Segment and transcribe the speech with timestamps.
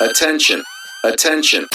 [0.00, 0.62] Attention.
[1.02, 1.66] Attention.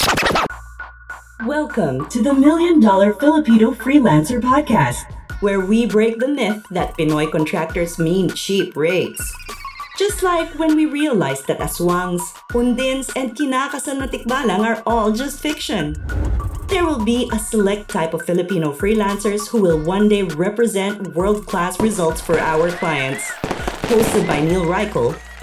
[1.44, 5.04] Welcome to the Million Dollar Filipino Freelancer Podcast,
[5.42, 9.20] where we break the myth that Pinoy contractors mean cheap rates.
[9.98, 12.24] Just like when we realized that aswangs,
[12.56, 15.92] undins, and kinakasal na tikbalang are all just fiction.
[16.72, 21.44] There will be a select type of Filipino freelancers who will one day represent world
[21.44, 23.28] class results for our clients.
[23.92, 25.12] Hosted by Neil Reichel,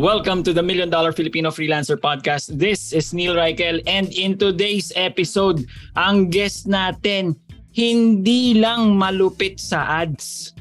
[0.00, 2.56] Welcome to the Million Dollar Filipino Freelancer Podcast.
[2.56, 7.36] This is Neil Reichel and in today's episode, ang guest natin
[7.76, 10.56] hindi lang malupit sa ads,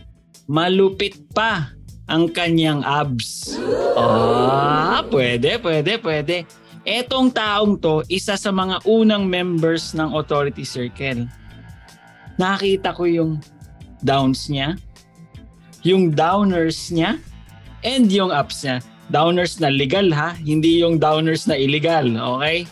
[0.52, 1.72] malupit pa
[2.12, 3.56] ang kanyang abs.
[3.96, 6.44] Ah, pwede, pwede, pwede.
[6.84, 11.32] Etong taong to, isa sa mga unang members ng Authority Circle.
[12.36, 13.40] Nakita ko yung
[14.04, 14.76] downs niya,
[15.88, 17.16] yung downers niya,
[17.88, 22.06] and yung ups niya downers na legal ha, hindi yung downers na illegal,
[22.38, 22.66] okay?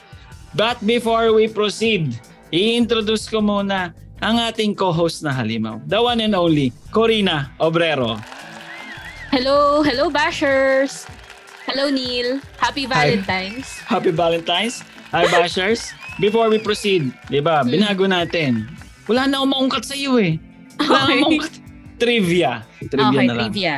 [0.53, 2.17] But before we proceed,
[2.49, 8.17] i-introduce ko muna ang ating co-host na halimaw, the one and only Corina Obrero.
[9.30, 11.05] Hello, hello bashers.
[11.67, 12.39] Hello Neil.
[12.58, 13.67] Happy Valentine's.
[13.92, 14.81] Happy Valentine's.
[15.11, 15.92] Hi Bashers.
[16.17, 17.61] Before we proceed, 'di ba?
[17.61, 17.69] Hmm.
[17.69, 18.71] Binago natin.
[19.05, 20.39] Wala na akong maungkat sa iyo eh.
[20.80, 21.19] Wala na Okay.
[21.23, 21.54] maungkat.
[21.99, 22.52] Trivia.
[22.87, 23.43] Trivia okay, na lang.
[23.52, 23.73] trivia.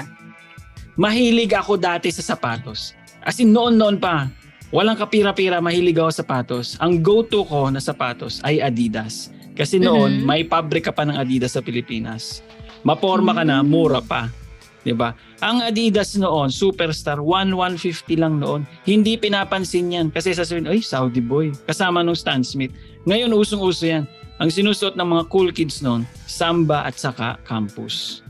[0.99, 2.91] Mahilig ako dati sa sapatos.
[3.23, 4.27] As in noon-noon pa,
[4.75, 6.75] walang kapira-pira, mahilig ako sa sapatos.
[6.83, 9.31] Ang go-to ko na sapatos ay Adidas.
[9.55, 10.27] Kasi noon, Mhm.
[10.27, 12.43] may pabrika pa ng Adidas sa Pilipinas.
[12.83, 13.67] Maporma ka na, Mm.
[13.71, 14.27] mura pa.
[14.83, 15.11] 'Di ba?
[15.43, 18.63] Ang Adidas noon, Superstar, 1,150 lang noon.
[18.87, 21.51] Hindi pinapansin yan kasi sasabihin, ay, Saudi boy.
[21.67, 22.71] Kasama nung Stan Smith.
[23.03, 24.07] Ngayon, usong-uso yan.
[24.39, 28.23] Ang sinusuot ng mga cool kids noon, Samba at saka Campus.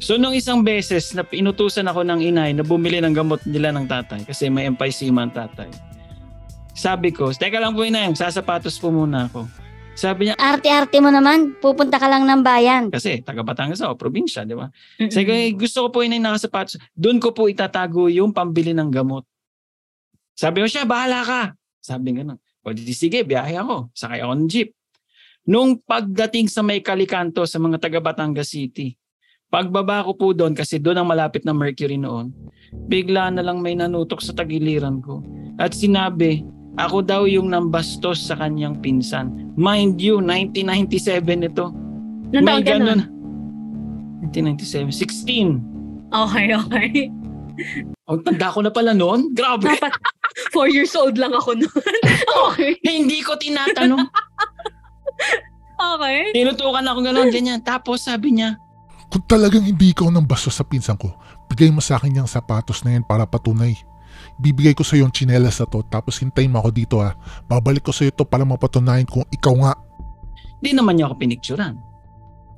[0.00, 3.84] So nung isang beses na inutusan ako ng inay na bumili ng gamot nila ng
[3.84, 5.68] tatay kasi may emphysema ang tatay.
[6.72, 9.44] Sabi ko, teka lang po inay, sasapatos po muna ako.
[9.92, 12.88] Sabi niya, Arte-arte mo naman, pupunta ka lang ng bayan.
[12.88, 14.72] kasi taga Batangas ako, probinsya, di ba?
[14.96, 16.80] Sabi ko, "Eh, gusto ko po inay nakasapatos.
[16.96, 19.28] Doon ko po itatago yung pambili ng gamot.
[20.32, 21.42] Sabi ko siya, bahala ka.
[21.84, 23.92] Sabi nga O di sige, biyahe ako.
[23.92, 24.72] Sakay ako ng jeep.
[25.48, 28.99] Nung pagdating sa may kalikanto sa mga taga Batangas City,
[29.50, 32.30] pagbaba ko po doon kasi doon ang malapit na Mercury noon,
[32.86, 35.20] bigla na lang may nanutok sa tagiliran ko.
[35.58, 36.46] At sinabi,
[36.78, 39.52] ako daw yung nambastos sa kanyang pinsan.
[39.58, 41.74] Mind you, 1997 ito.
[42.30, 43.00] Nung taon ka nun?
[44.30, 46.14] 1997, 16.
[46.14, 46.88] Okay, okay.
[48.06, 49.34] Ang tanda ko na pala noon.
[49.34, 49.66] Grabe.
[49.66, 49.92] Dapat
[50.54, 51.94] four years old lang ako nun.
[52.48, 52.78] okay.
[52.86, 54.06] Hindi ko tinatanong.
[55.80, 56.36] Okay.
[56.36, 57.64] Tinutukan ako gano'n, ganyan.
[57.64, 58.52] Tapos sabi niya,
[59.10, 61.10] Kung talagang hindi ikaw ng bastos sa pinsan ko,
[61.50, 63.74] bigay mo sa akin yung sapatos na yan para patunay.
[64.38, 67.18] Bibigay ko sa iyo yung tsinelas na to tapos hintayin mo ako dito ha.
[67.50, 69.74] Babalik ko sa iyo to para mapatunayan kung ikaw nga.
[70.60, 71.74] di naman niya ako pinicturan.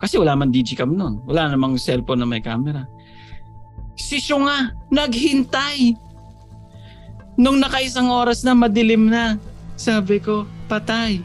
[0.03, 1.23] Kasi wala man digicam noon.
[1.23, 2.83] Wala namang cellphone na may camera.
[3.95, 5.95] Si Syo nga, naghintay.
[7.39, 9.39] Nung nakaisang oras na madilim na,
[9.79, 11.23] sabi ko, patay.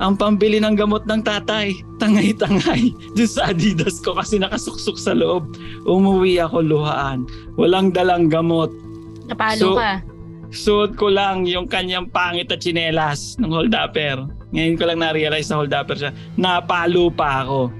[0.00, 2.96] Ang pambili ng gamot ng tatay, tangay-tangay.
[3.16, 5.52] Doon sa Adidas ko kasi nakasuksok sa loob.
[5.84, 7.28] Umuwi ako luhaan.
[7.60, 8.72] Walang dalang gamot.
[8.72, 9.92] So, Napalo ka.
[10.50, 14.24] Suot ko lang yung kanyang pangit na tsinelas ng holdupper.
[14.50, 16.10] Ngayon ko lang na-realize na holdupper siya.
[16.34, 17.70] Napalo pa ako.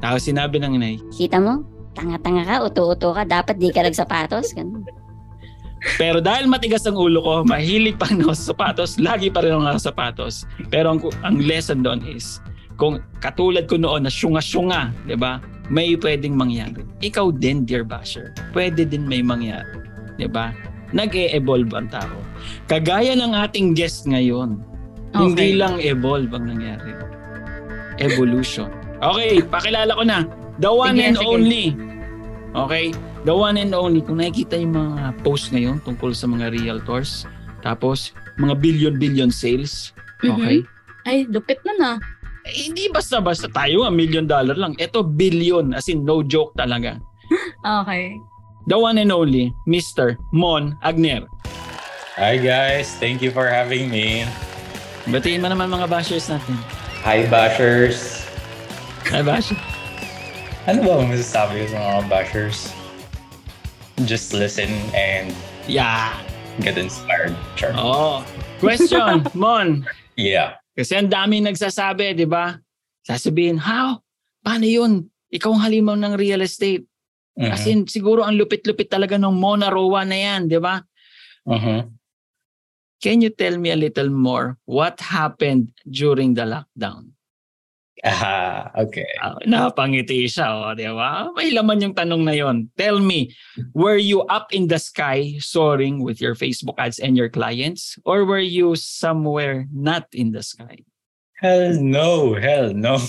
[0.00, 1.62] Tapos sinabi ng inay, Kita mo?
[1.92, 4.56] Tanga-tanga ka, uto-uto ka, dapat di ka nagsapatos.
[4.56, 4.84] Ganun.
[5.94, 9.62] Pero dahil matigas ang ulo ko, mahilig pa ako sa sapatos, lagi pa rin ako
[9.70, 10.34] nakasapatos.
[10.68, 12.42] Pero ang, ang lesson doon is,
[12.74, 15.38] kung katulad ko noon na syunga-syunga, di ba?
[15.70, 16.86] May pwedeng mangyari.
[17.02, 19.82] Ikaw din, dear basher, pwede din may mangyari.
[20.18, 20.54] Di ba?
[20.94, 22.18] nag-e-evolve ang tao.
[22.70, 24.62] Kagaya ng ating guest ngayon,
[25.16, 26.92] hindi lang evolve ang nangyari.
[27.98, 28.68] Evolution.
[29.00, 30.28] Okay, pakilala ko na.
[30.60, 31.26] The one Sige, and sige.
[31.26, 31.66] only.
[32.52, 32.86] Okay?
[33.26, 34.06] The one and only.
[34.06, 37.26] Kung nakikita yung mga post ngayon tungkol sa mga realtors,
[37.58, 39.90] tapos mga billion-billion sales.
[40.22, 40.62] Okay?
[41.02, 41.92] Ay, lupit na na.
[42.46, 44.78] Eh, hindi basta-basta tayo nga million dollar lang.
[44.78, 47.02] Ito billion as in no joke talaga.
[47.66, 48.14] Okay.
[48.70, 50.14] The one and only Mr.
[50.30, 51.26] Mon Agner.
[52.14, 54.22] Hi guys, thank you for having me.
[55.10, 56.54] Batiin mo naman mga bashers natin.
[57.02, 58.22] Hi bashers.
[59.10, 59.50] Hi bash.
[60.70, 62.75] Ano ba masasabi ko sa mga bashers?
[64.04, 65.32] Just listen and
[65.64, 66.12] Yeah.
[66.60, 67.32] get inspired.
[67.56, 67.72] Sure.
[67.76, 68.20] Oh.
[68.60, 69.84] Question, Mon.
[70.16, 70.60] Yeah.
[70.76, 72.60] Kasi ang dami nagsasabi, di ba?
[73.08, 74.00] Sasabihin, how?
[74.44, 75.08] Paano yun?
[75.32, 76.84] Ikaw ang halimaw ng real estate.
[77.36, 77.50] Mhm.
[77.52, 80.80] As in, siguro ang lupit-lupit talaga ng Mona Roa na yan, di ba?
[81.48, 81.92] Mhm.
[83.00, 87.15] Can you tell me a little more what happened during the lockdown?
[88.04, 89.08] Ah, okay.
[89.24, 91.32] Ah, napangiti siya, oh, di ba?
[91.32, 92.68] May laman yung tanong na yon.
[92.76, 93.32] Tell me,
[93.72, 97.96] were you up in the sky soaring with your Facebook ads and your clients?
[98.04, 100.84] Or were you somewhere not in the sky?
[101.40, 103.00] Hell no, hell no.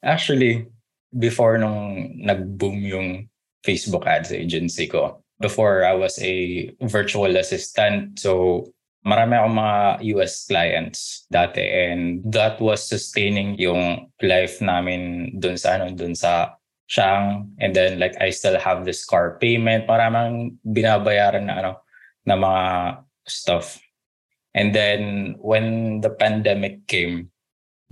[0.00, 0.64] Actually,
[1.12, 3.28] before nung nag-boom yung
[3.60, 9.78] Facebook ads agency ko, before I was a virtual assistant, so marami akong mga
[10.16, 16.56] US clients dati and that was sustaining yung life namin dun sa ano, dun sa
[16.90, 21.72] Shang and then like I still have this car payment, maraming binabayaran na ano
[22.26, 22.64] na mga
[23.30, 23.78] stuff.
[24.58, 27.30] And then when the pandemic came,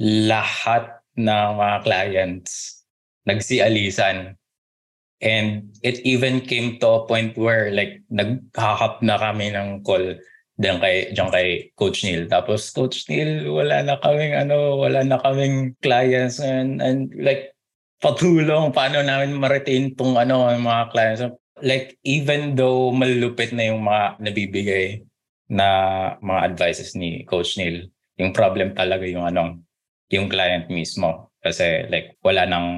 [0.02, 2.78] lahat ng mga clients
[3.28, 4.34] nagsialisan.
[5.18, 10.14] And it even came to a point where like naghahap na kami ng call
[10.58, 12.26] diyan kay diyan kay Coach Neil.
[12.26, 17.54] Tapos Coach Neil, wala na kaming ano, wala na kaming clients and, and like
[18.02, 21.22] patulong paano namin ma-retain tong ano yung mga clients.
[21.62, 25.02] Like even though malulupit na yung mga nabibigay
[25.50, 25.66] na
[26.18, 27.86] mga advices ni Coach Neil,
[28.18, 29.62] yung problem talaga yung ano,
[30.10, 31.30] yung client mismo.
[31.38, 32.68] Kasi like wala nang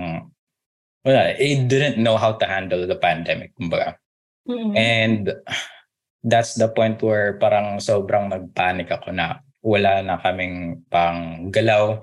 [1.00, 3.96] wala, it didn't know how to handle the pandemic, kumbaga.
[4.44, 4.76] Mm-mm.
[4.76, 5.32] And
[6.24, 12.00] that's the point where parang sobrang nagpanic ako na wala na kaming pang galaw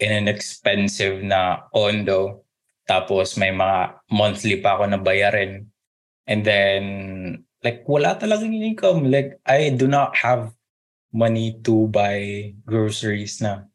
[0.00, 2.44] in an expensive na condo.
[2.88, 5.68] Tapos may mga monthly pa ako na bayarin.
[6.28, 6.82] And then,
[7.64, 9.08] like, wala talagang income.
[9.08, 10.52] Like, I do not have
[11.12, 13.68] money to buy groceries na.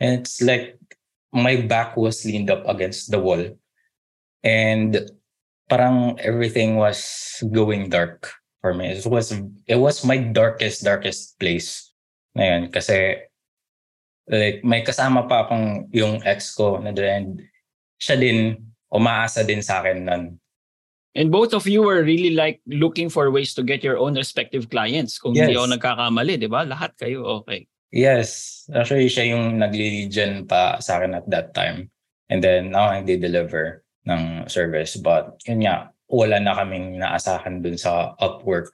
[0.00, 0.76] And it's like,
[1.32, 3.44] my back was leaned up against the wall.
[4.44, 5.00] And
[5.68, 8.94] parang everything was going dark for me.
[8.94, 9.34] It was
[9.66, 11.90] it was my darkest darkest place
[12.32, 13.26] na yun kasi
[14.30, 17.42] like may kasama pa akong yung ex ko na and
[17.98, 18.56] siya din
[18.88, 20.24] umaasa din sa akin nun.
[21.12, 24.72] And both of you were really like looking for ways to get your own respective
[24.72, 25.20] clients.
[25.20, 25.60] Kung hindi Yes.
[25.60, 26.64] ako nagkakamali, di ba?
[26.64, 27.68] Lahat kayo, okay.
[27.92, 31.92] Yes, actually siya yung nagli-lead pa sa akin at that time.
[32.32, 34.96] And then ako ang deliver ng service.
[34.96, 38.68] But yun nga, wala na kaming naasahan dun sa Upwork.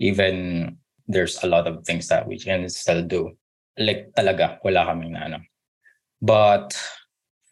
[0.00, 0.72] Even
[1.04, 3.36] there's a lot of things that we can still do.
[3.76, 5.38] Like talaga, wala kaming na ano.
[6.24, 6.72] But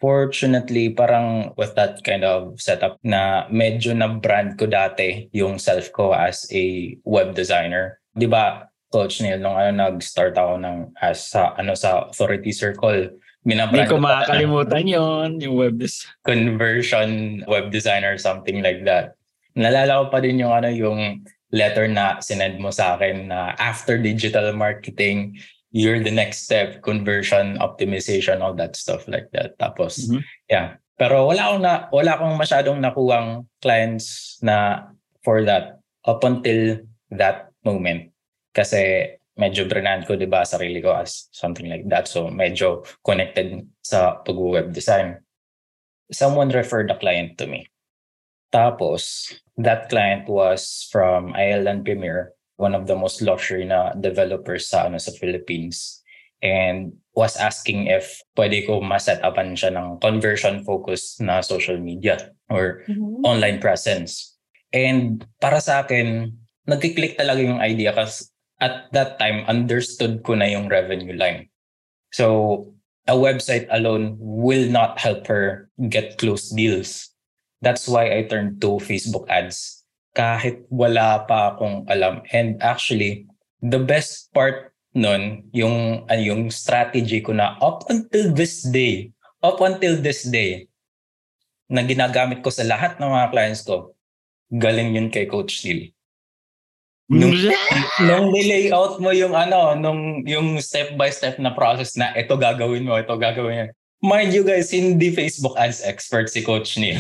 [0.00, 5.93] fortunately, parang with that kind of setup na medyo na brand ko dati yung self
[5.93, 8.00] ko as a web designer.
[8.16, 13.12] Di ba, Coach Neil, nung ano, nag-start ako ng as sa, ano, sa authority circle,
[13.47, 16.11] Hindi binabrand ko makakalimutan yon yung web design.
[16.26, 17.11] conversion
[17.47, 19.14] web designer something like that.
[19.57, 23.97] Nalala ko pa din yung ano yung letter na sinend mo sa akin na after
[23.97, 25.39] digital marketing
[25.73, 29.57] you're the next step conversion optimization all that stuff like that.
[29.57, 30.21] Tapos Mhm.
[30.49, 30.77] yeah.
[30.97, 34.89] Pero wala akong na wala akong masyadong nakuwang clients na
[35.21, 36.81] for that up until
[37.13, 38.09] that moment.
[38.57, 42.09] Kasi medyo brand ko 'di ba sarili ko as something like that.
[42.09, 45.21] So medyo connected sa pag-web design
[46.09, 47.67] someone referred a client to me.
[48.50, 54.87] Tapos, that client was from Island Premier, one of the most luxury na developers sa,
[54.87, 56.00] ano, sa Philippines.
[56.45, 62.21] And was asking if pwede ko ma-set upan siya ng conversion-focused na social media
[62.53, 63.25] or Mhm.
[63.25, 64.37] online presence.
[64.71, 66.37] And para sa akin,
[66.69, 68.29] nagkiklik talaga yung idea kasi
[68.61, 71.49] at that time, understood ko na yung revenue line.
[72.12, 72.73] So,
[73.05, 77.12] a website alone will not help her get close deals.
[77.63, 79.77] That's why I turned to Facebook ads.
[80.17, 82.25] kahit wala pa akong alam.
[82.33, 83.29] And actually,
[83.61, 89.13] the best part nun, yung, ano, yung strategy ko na up until this day,
[89.45, 90.73] up until this day,
[91.69, 93.93] na ginagamit ko sa lahat ng mga clients ko,
[94.49, 95.93] galing yun kay Coach Neil.
[97.13, 97.37] Nung,
[98.09, 102.83] nung nilayout mo yung ano, nung yung step by step na process na ito gagawin
[102.83, 103.75] mo, ito gagawin mo.
[104.01, 106.99] Mind you guys, hindi Facebook ads expert si Coach Neil.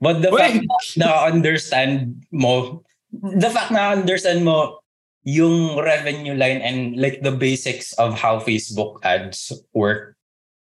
[0.00, 0.64] But the fact
[0.96, 4.80] na understand mo, the fact na understand mo
[5.24, 10.16] yung revenue line and like the basics of how Facebook ads work,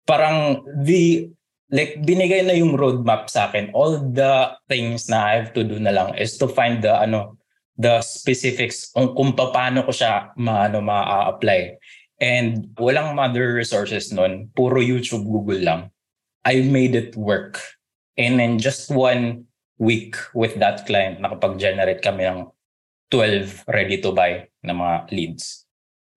[0.08, 1.28] parang the
[1.72, 3.72] like binigay na yung roadmap sa akin.
[3.76, 7.36] All the things na I have to do na lang is to find the ano
[7.78, 11.78] the specifics kung, kung paano ko siya maano ma-apply.
[12.18, 14.50] And walang other resources nun.
[14.58, 15.82] Puro YouTube, Google lang.
[16.42, 17.62] I made it work.
[18.18, 19.46] And in just one
[19.78, 22.50] week with that client, nakapag-generate kami ng
[23.14, 25.64] 12 ready to buy na mga leads.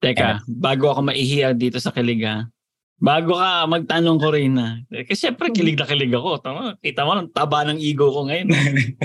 [0.00, 2.48] Teka, bago ako maihiya dito sa kiliga,
[2.96, 6.40] bago ka magtanong ko rin na, kasi syempre kilig na kilig ako.
[6.40, 8.48] Tama, kita mo, taba ng ego ko ngayon.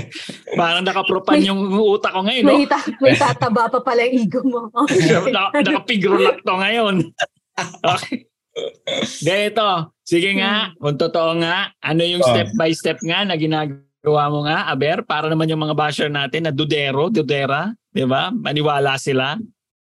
[0.59, 2.43] Parang nakapropan yung utak ko ngayon.
[2.47, 2.55] No?
[2.55, 4.71] May, ta- may tataba pa pala yung ego mo.
[5.35, 6.95] Naka, nakapigro to ngayon.
[7.83, 8.23] Okay.
[9.23, 12.29] Ganito, sige nga, kung totoo nga, ano yung Oh.
[12.31, 16.47] step by step nga na ginagawa mo nga, Aber, para naman yung mga basher natin
[16.47, 18.31] na dudero, dudera, di ba?
[18.31, 19.35] Maniwala sila.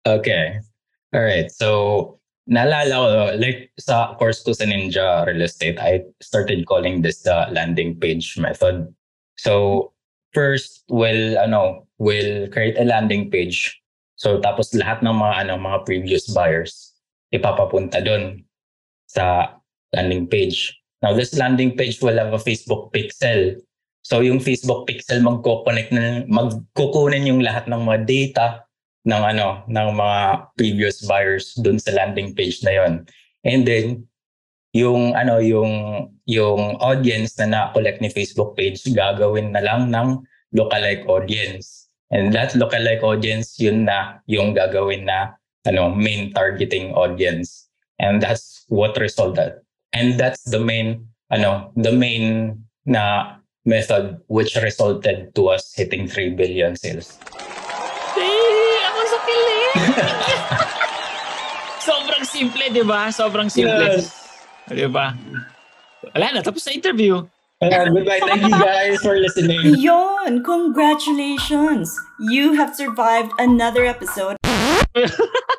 [0.09, 0.57] Okay.
[1.13, 1.51] All right.
[1.53, 1.69] So,
[2.47, 3.09] naalala ko,
[3.43, 8.39] like sa course ko sa Ninja Real Estate, I started calling this the landing page
[8.39, 8.87] method.
[9.37, 9.93] So,
[10.31, 13.83] first, we'll, ano, we'll create a landing page.
[14.17, 16.95] So, tapos lahat ng mga, ano, mga previous buyers,
[17.35, 18.46] ipapapunta doon
[19.16, 19.56] sa
[19.96, 20.76] landing page.
[21.00, 23.56] Now, this landing page will have a Facebook pixel.
[24.04, 28.46] So, yung Facebook pixel magko-connect na, magkukunin yung lahat ng mga data
[29.06, 30.20] ng ano ng mga
[30.58, 32.92] previous buyers dun sa landing page na yon.
[33.46, 34.02] And then
[34.75, 35.73] yung ano yung
[36.26, 41.87] yung audience na na-collect ni Facebook page gagawin na lang ng lookalike audience.
[42.11, 47.65] And that lookalike audience yun na yung gagawin na ano main targeting audience.
[47.99, 49.61] And that's what resulted.
[49.93, 56.38] And that's the main ano the main na method which resulted to us hitting 3
[56.38, 57.19] billion sales.
[58.17, 59.75] Ako sa kilig!
[61.91, 63.11] Sobrang simple, di ba?
[63.11, 64.07] Sobrang simple.
[64.71, 65.15] Di ba?
[66.15, 67.26] Wala na, tapos na interview.
[67.59, 68.21] Uh, goodbye.
[68.21, 69.81] Thank you guys for listening.
[69.81, 70.45] Yon!
[70.45, 71.91] Congratulations!
[72.21, 74.37] You have survived another episode.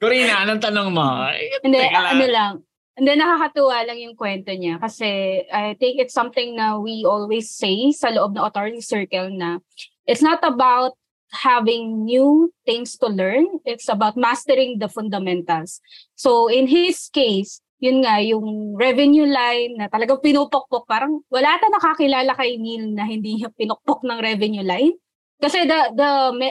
[0.00, 1.28] Corina, anong tanong mo?
[1.60, 2.08] Hindi, lang.
[2.16, 2.52] ano lang.
[2.96, 7.92] Hindi, nakakatuwa lang yung kwento niya kasi I think it's something na we always say
[7.92, 9.60] sa loob ng authority circle na
[10.08, 10.96] it's not about
[11.36, 13.46] having new things to learn.
[13.68, 15.84] It's about mastering the fundamentals.
[16.16, 21.68] So in his case, yun nga, yung revenue line na talagang pinupokpok, parang wala ta
[21.72, 24.96] nakakilala kay Neil na hindi niya pinukpok ng revenue line.
[25.40, 26.10] Kasi the, the,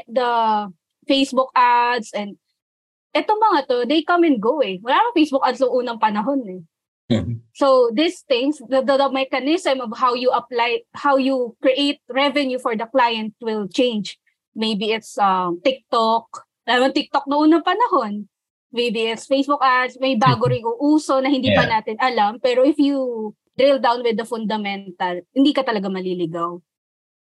[0.10, 0.29] the
[1.06, 2.38] Facebook ads and
[3.10, 4.78] eto mga to, they come and go eh.
[4.82, 6.62] Wala nang Facebook ads noong unang panahon eh.
[7.10, 7.42] Mhm.
[7.58, 12.62] So these things, the, the, the mechanism of how you apply, how you create revenue
[12.62, 14.22] for the client will change.
[14.54, 16.46] Maybe it's um, TikTok.
[16.70, 18.30] Alam mo, TikTok noong unang panahon.
[18.70, 19.98] Maybe it's Facebook ads.
[19.98, 21.82] May bago rin uso na hindi pa Yeah.
[21.82, 22.38] natin alam.
[22.38, 26.62] Pero if you drill down with the fundamental, hindi ka talaga maliligaw.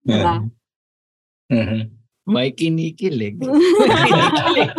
[0.04, 0.52] Diba?
[1.48, 1.96] Mhm.
[2.28, 3.40] May kinikilig.
[3.40, 4.72] May kinikilig.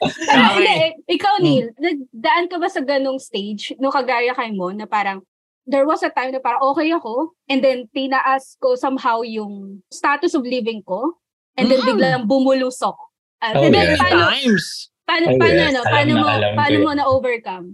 [0.00, 0.32] Okay.
[0.56, 4.88] hindi, eh, ikaw, Neil, nagdaan ka ba sa ganong stage, no kagaya kay mo, na
[4.88, 5.20] parang,
[5.68, 10.32] there was a time na parang okay ako, and then tinaas ko somehow yung status
[10.32, 11.20] of living ko,
[11.54, 11.88] and then Mm.
[11.92, 12.96] biglang bumulusok.
[13.40, 14.00] At Oh, and then, yeah.
[14.00, 14.66] paano, times.
[15.04, 15.68] paano, Oh, paano, yes.
[15.68, 16.84] ano, paano na mo, ko paano yun.
[16.84, 17.66] mo na-overcome?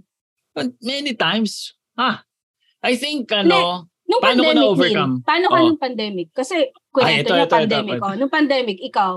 [0.83, 1.53] Many times.
[1.95, 2.27] Ah,
[2.83, 5.13] I think, ano, Nung Paano ko pandemic, na-overcome?
[5.19, 5.65] Neil, paano ka Oh.
[5.67, 6.29] nung pandemic?
[6.31, 6.55] Kasi,
[6.95, 7.99] kwento ito, niya ito, ito, pandemic.
[7.99, 8.07] ito.
[8.07, 9.13] Oh, nung pandemic, ikaw,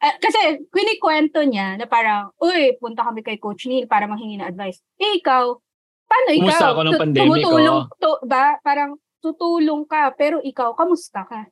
[0.00, 0.64] Ah, kasi
[0.96, 4.80] kwento niya na parang, uy, punta kami kay Coach Neil para manghingi ng advice.
[4.96, 5.52] Eh, ikaw,
[6.08, 6.44] paano ikaw?
[6.48, 7.96] Kumusta ako Tu- pandemic, Tumutulong, oh.
[8.00, 8.56] to, ba?
[8.64, 11.44] Parang tutulong ka, pero ikaw, kamusta ka?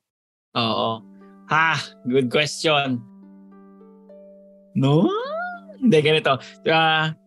[0.57, 1.05] Oo.
[1.49, 1.77] Ha,
[2.09, 2.97] good question.
[4.73, 5.05] No?
[5.77, 6.41] Hindi, ganito.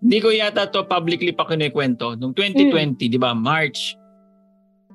[0.03, 2.19] Hindi ko yata to publicly pa kinikwento.
[2.19, 3.95] Noong 2020, di ba, March,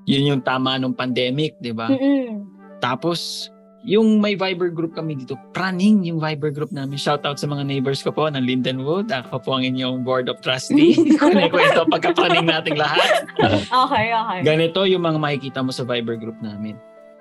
[0.04, 1.88] yun yung tama nung pandemic, di ba?
[1.88, 2.44] Mm-mm.
[2.84, 3.50] Tapos,
[3.88, 7.00] yung may Viber group kami dito, praning yung Viber group namin.
[7.00, 9.08] Shout out sa mga neighbors ko po ng Lindenwood.
[9.08, 10.92] Ako po ang inyong board of trustee.
[11.24, 13.24] Kinikwento pagka-praning nating lahat.
[13.72, 14.40] Okay, okay.
[14.44, 16.76] Ganito yung mga makikita mo sa Viber group namin.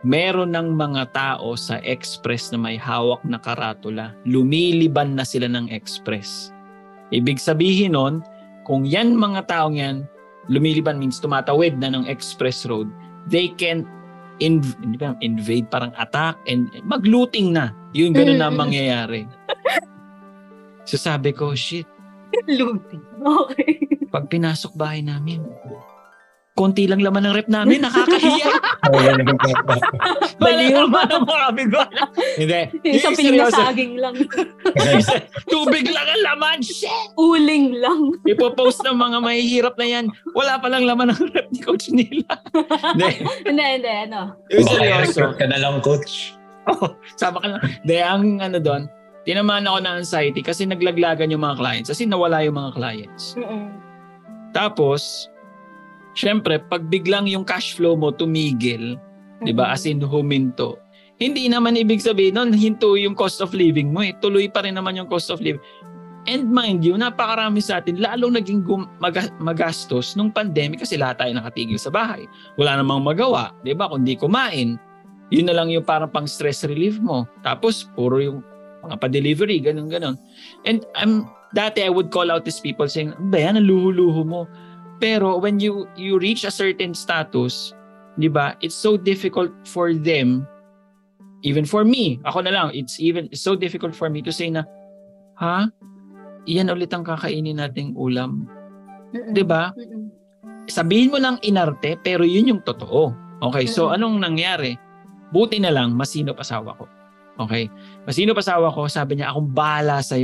[0.06, 4.14] meron ng mga tao sa express na may hawak na karatula.
[4.23, 6.54] Lumiliban na sila ng express.
[7.11, 8.23] Ibig sabihin nun,
[8.62, 10.06] kung yan mga taong yan,
[10.46, 12.87] lumiliban means tumatawid na ng express road,
[13.26, 13.82] they can
[14.38, 17.71] inv- hindi ba, invade, parang attack, and magluting na.
[17.93, 18.57] Yung ganun na Mm.
[18.57, 19.21] mangyayari.
[20.85, 21.87] So sabi ko, shit,
[22.50, 23.00] Looting.
[23.19, 23.87] Okay.
[24.07, 25.40] pag pinasok bahay namin,
[26.56, 28.48] konti lang laman ng rep namin, nakakahiya.
[28.88, 29.12] Wala
[30.40, 30.72] Baliw.
[30.72, 31.82] naman ang mga.
[32.40, 32.60] Hindi.
[32.82, 34.14] Yung isang Yung piling na saging lang.
[35.52, 36.58] Tubig lang ang laman.
[36.64, 37.12] Shit!
[37.14, 38.16] Uling lang.
[38.25, 40.04] Ipopost ng mga mahihirap na yan.
[40.32, 42.25] Wala pa lang laman ng rep ni Coach nila.
[42.96, 43.08] Hindi.
[43.44, 44.34] Hindi, hindi, ano.
[44.48, 45.20] Yung Baka seryoso.
[45.36, 46.34] ka na lang, coach.
[47.14, 47.60] Sama ka lang.
[47.84, 48.82] Hindi, ang ano doon,
[49.22, 51.88] tinamaan ako ng anxiety kasi naglaglagan yung mga clients.
[51.92, 53.36] Kasi nawala yung mga clients.
[53.36, 53.70] Mm-mm.
[54.50, 55.28] Tapos,
[56.16, 58.96] syempre, pag biglang yung cash flow mo tumigil,
[59.44, 60.80] di ba, as in huminto,
[61.20, 64.12] hindi naman ibig sabihin nun, hinto yung cost of living mo eh.
[64.20, 65.61] Tuloy pa rin naman yung cost of living.
[66.26, 71.23] And mind you, napakarami sa atin, lalong naging gum- maga- magastos nung pandemic kasi lahat
[71.23, 72.26] tayo nakatigil sa bahay.
[72.58, 73.87] Wala namang magawa, di ba?
[73.87, 74.76] Kundi kumain.
[75.30, 77.25] Yun na lang yung parang pang stress relief mo.
[77.46, 78.42] Tapos, puro yung
[78.85, 80.18] mga pa-delivery, ganun, ganun.
[80.66, 84.50] And I'm, dati I would call out these people saying, ba yan, ang luho-luho mo.
[84.96, 87.76] Pero when you you reach a certain status,
[88.16, 88.56] 'di ba?
[88.64, 90.48] It's so difficult for them
[91.44, 92.18] even for me.
[92.24, 94.64] Ako na lang, it's even it's so difficult for me to say na
[95.36, 95.68] ha?
[96.48, 98.48] Iyan ulit ang kakainin nating ulam.
[99.12, 99.32] Mm-mm.
[99.36, 99.70] 'Di ba?
[100.66, 103.14] Sabihin mo lang inarte pero yun yung totoo.
[103.44, 104.80] Okay, so anong nangyari?
[105.30, 106.88] Buti na lang masinop asawa ko.
[107.36, 107.68] Okay?
[108.08, 110.16] Masinop asawa ko, sabi niya akong bahala sa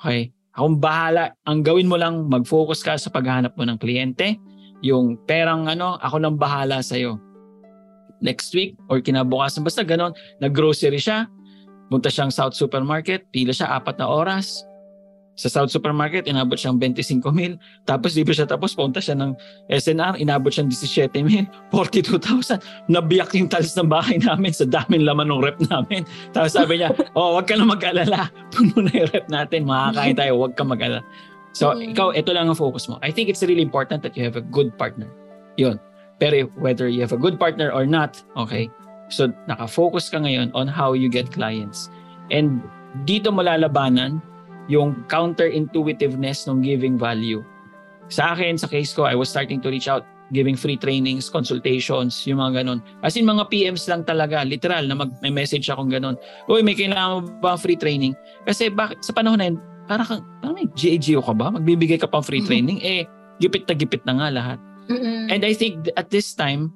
[0.00, 0.32] Okay?
[0.56, 1.36] Akong bahala.
[1.44, 4.40] Ang gawin mo lang, mag-focus ka sa paghahanap mo ng kliyente.
[4.82, 7.20] Yung perang ano, ako nang bahala sa'yo.
[8.24, 11.28] Next week or kinabukasan, basta ganon, nag-grocery siya,
[11.92, 14.65] punta siyang South Supermarket, pila siya apat na oras.
[15.36, 17.60] Sa South Supermarket, inabot siyang 25 mil.
[17.84, 19.36] Tapos di pa siya tapos, punta siya ng
[19.68, 21.44] SNR, inabot siyang 17 mil,
[21.76, 22.88] 42,000.
[22.88, 26.08] Nabiyak yung talis ng bahay namin sa daming laman ng rep namin.
[26.32, 28.32] Tapos sabi niya, oh, wag ka na mag-alala.
[28.56, 29.68] Puno na yung rep natin.
[29.68, 31.04] Makakain tayo, wag ka mag-alala.
[31.52, 31.92] So, Mm.
[31.96, 32.96] ikaw, ito lang ang focus mo.
[33.00, 35.08] I think it's really important that you have a good partner.
[35.56, 35.76] Yun.
[36.16, 38.68] Pero whether you have a good partner or not, okay,
[39.08, 41.88] so nakafocus ka ngayon on how you get clients.
[42.28, 42.60] And
[43.04, 44.20] dito mo lalabanan
[44.66, 47.42] yung counterintuitiveness ng giving value.
[48.08, 52.26] Sa akin, sa case ko, I was starting to reach out, giving free trainings, consultations,
[52.26, 52.82] yung mga ganun.
[53.02, 56.18] As in, mga PMs lang talaga, literal, na mag, may message akong ganun.
[56.50, 58.14] Uy, may kailangan mo ba free training?
[58.46, 61.50] Kasi bakit, sa panahon na yun, parang, kang- parang may GAGO ka ba?
[61.54, 62.82] Magbibigay ka pang free training?
[62.82, 63.06] Eh,
[63.38, 64.58] gipit na gipit na nga lahat.
[64.86, 65.30] Mm-mm.
[65.30, 66.70] And I think th- at this time,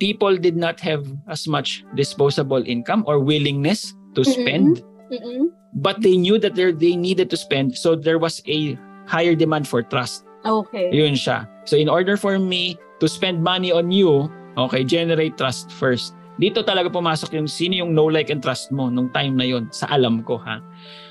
[0.00, 5.50] people did not have as much disposable income or willingness to spend, Mm-mm.
[5.82, 8.78] but they knew that they needed to spend, so there was a
[9.10, 10.24] higher demand for trust.
[10.46, 10.88] Okay.
[10.94, 11.50] Yun siya.
[11.66, 16.14] So in order for me to spend money on you, okay, generate trust first.
[16.40, 19.68] Dito talaga pumasok yung sino yung know, like, and trust mo nung time na yun
[19.74, 20.62] sa alam ko, ha?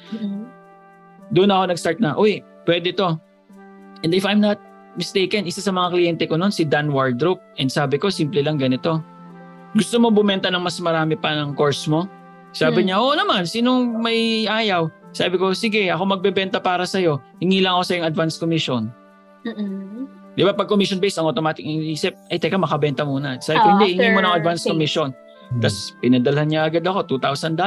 [0.10, 0.50] Mm-mm.
[1.30, 3.14] Doon ako nag-start na, uy, pwede to.
[4.02, 4.58] And if I'm not
[4.98, 7.44] mistaken, isa sa mga kliyente ko noon, si Dan Wardrope.
[7.62, 9.06] And sabi ko, simple lang ganito.
[9.78, 12.10] Gusto mo bumenta ng mas marami pa ng course mo?
[12.52, 12.86] Sabi Hmm.
[12.86, 14.90] niya, oo naman, sinong may ayaw?
[15.10, 17.18] Sabi ko, sige, ako magbebenta para sa'yo.
[17.38, 18.90] Hingi lang ako sa yung advance commission.
[19.42, 20.06] Mm-mm.
[20.34, 23.38] Di ba pag commission-based, ang automatic inisip, ay teka, makabenta muna.
[23.40, 24.72] Sabi ko, Ah, hindi, hingi mo ng advance sales.
[24.72, 25.10] commission.
[25.58, 27.58] Tapos pinadalhan niya agad ako, $2,000.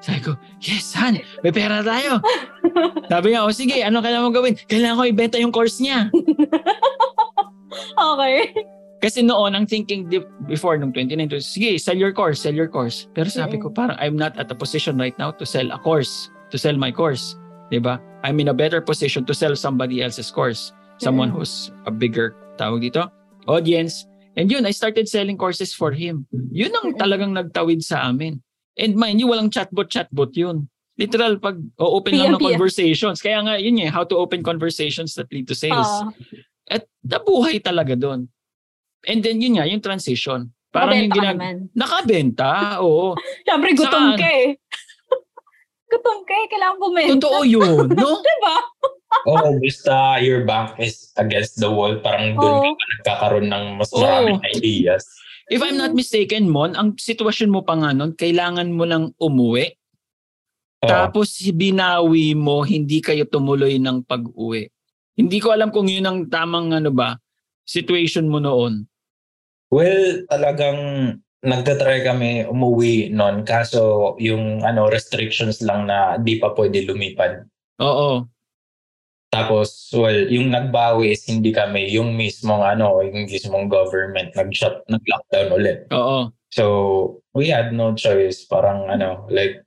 [0.00, 2.22] Sabi ko, yes, han, may pera tayo.
[3.12, 4.54] Sabi niya, o sige, ano kailangan mo gawin?
[4.64, 6.08] Kailangan ko ibenta yung course niya.
[7.94, 8.50] Okay.
[9.00, 13.08] Kasi noon, ang thinking di- before nung 2019, sige, sell your course, sell your course.
[13.16, 16.28] Pero sabi ko, parang I'm not at a position right now to sell a course,
[16.52, 17.36] to sell my course.
[17.72, 17.96] ba?
[18.20, 20.76] I'm in a better position to sell somebody else's course.
[21.00, 21.40] Someone Mm.
[21.40, 23.08] who's a bigger, tawag dito,
[23.48, 24.04] audience.
[24.36, 26.28] And yun, I started selling courses for him.
[26.52, 28.44] Yun ang talagang nagtawid sa amin.
[28.76, 30.68] And mind you, walang chatbot-chatbot yun.
[31.00, 33.24] Literal, pag open lang ng conversations.
[33.24, 35.88] Kaya nga, yun eh, how to open conversations that lead to sales.
[35.88, 36.12] Ah,
[36.68, 38.28] At nabuhay talaga doon.
[39.08, 40.52] And then yun nga, yung transition.
[40.70, 41.36] Parang yung nakabenta ka ginag...
[41.36, 41.56] naman.
[41.74, 42.50] Nakabenta,
[42.84, 43.16] oo.
[43.46, 44.18] Siyempre, gutom Saan?
[44.20, 44.48] ka eh.
[45.92, 46.46] gutom ka eh.
[46.46, 47.10] Kailangan bumenta.
[47.18, 48.10] Totoo yun, no?
[48.22, 48.56] Diba?
[49.26, 52.72] Oo, basta your bank is against the wall, parang doon Oo.
[52.78, 55.02] ka nagkakaroon ng mas maraming ideas.
[55.50, 59.74] If I'm not mistaken, Mon, ang sitwasyon mo pa nga nun, kailangan mo lang umuwi.
[60.86, 60.88] Oo.
[60.88, 64.70] Tapos binawi mo, hindi kayo tumuloy ng pag-uwi.
[65.18, 67.18] Hindi ko alam kung yun ang tamang ano ba,
[67.64, 68.86] situation mo noon.
[69.70, 70.78] Well, talagang
[71.40, 77.46] nagtatry kami umuwi noon kaso yung ano restrictions lang na di pa pwede lumipad.
[77.80, 78.28] Oo.
[79.30, 85.54] Tapos, well, yung nagbawi is hindi kami, yung mismong ano, yung mismong government nag-shut, nag-lockdown
[85.54, 85.86] ulit.
[85.94, 86.34] Oo.
[86.50, 86.64] So,
[87.30, 88.42] we had no choice.
[88.42, 89.62] Parang ano, like,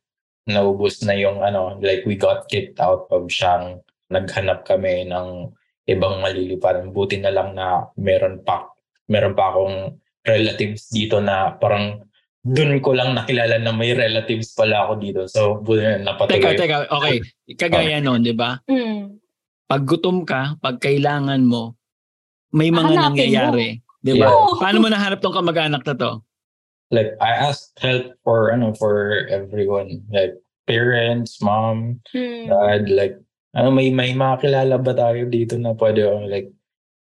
[0.47, 3.79] naubos na yung ano, like we got kicked out of siyang
[4.11, 5.51] naghanap kami ng
[5.85, 6.91] ibang maliliparan.
[6.91, 8.67] Buti na lang na meron pa,
[9.07, 12.03] meron pa akong relatives dito na parang
[12.43, 15.21] dun ko lang nakilala na may relatives pala ako dito.
[15.27, 16.39] So, buti na napatuloy.
[16.39, 16.77] Teka, teka.
[16.91, 17.17] Okay.
[17.55, 18.59] Kagaya nun, di ba?
[18.67, 19.19] Mm.
[19.67, 21.75] Pag gutom ka, pag kailangan mo,
[22.51, 23.07] may mga Hanapin mo.
[23.15, 23.69] nangyayari.
[24.03, 24.27] Di ba?
[24.27, 24.59] Yeah.
[24.59, 26.11] Paano mo nahanap tong kamag-anak na to?
[26.93, 30.37] like I asked help for ano for everyone like
[30.69, 32.47] parents, mom, Mm.
[32.47, 33.17] dad, like
[33.53, 36.49] ano may may mga kilala ba tayo dito na pwede ako like